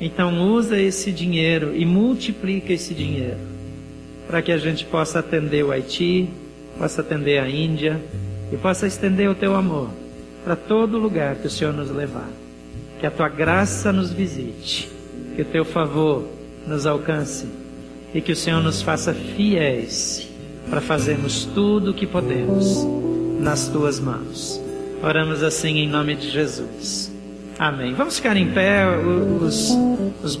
Então 0.00 0.48
usa 0.48 0.80
esse 0.80 1.10
dinheiro 1.10 1.76
e 1.76 1.84
multiplica 1.84 2.72
esse 2.72 2.94
dinheiro 2.94 3.38
para 4.28 4.40
que 4.40 4.52
a 4.52 4.56
gente 4.56 4.84
possa 4.84 5.18
atender 5.18 5.64
o 5.64 5.72
Haiti, 5.72 6.30
possa 6.78 7.00
atender 7.00 7.38
a 7.40 7.48
Índia 7.50 8.00
e 8.52 8.56
possa 8.56 8.86
estender 8.86 9.28
o 9.28 9.34
teu 9.34 9.56
amor 9.56 9.90
para 10.44 10.54
todo 10.54 10.96
lugar 10.96 11.36
que 11.36 11.48
o 11.48 11.50
Senhor 11.50 11.74
nos 11.74 11.90
levar. 11.90 12.30
Que 13.00 13.06
a 13.06 13.10
tua 13.10 13.28
graça 13.28 13.92
nos 13.92 14.12
visite, 14.12 14.88
que 15.34 15.42
o 15.42 15.44
teu 15.44 15.64
favor 15.64 16.24
nos 16.68 16.86
alcance 16.86 17.61
e 18.14 18.20
que 18.20 18.32
o 18.32 18.36
Senhor 18.36 18.62
nos 18.62 18.82
faça 18.82 19.14
fiéis 19.14 20.28
para 20.68 20.80
fazermos 20.80 21.44
tudo 21.44 21.90
o 21.90 21.94
que 21.94 22.06
podemos 22.06 22.86
nas 23.40 23.68
tuas 23.68 23.98
mãos. 23.98 24.60
Oramos 25.02 25.42
assim 25.42 25.78
em 25.78 25.88
nome 25.88 26.14
de 26.14 26.30
Jesus. 26.30 27.12
Amém. 27.58 27.94
Vamos 27.94 28.16
ficar 28.16 28.36
em 28.36 28.52
pé, 28.52 28.84
os, 29.40 29.70
os 30.22 30.36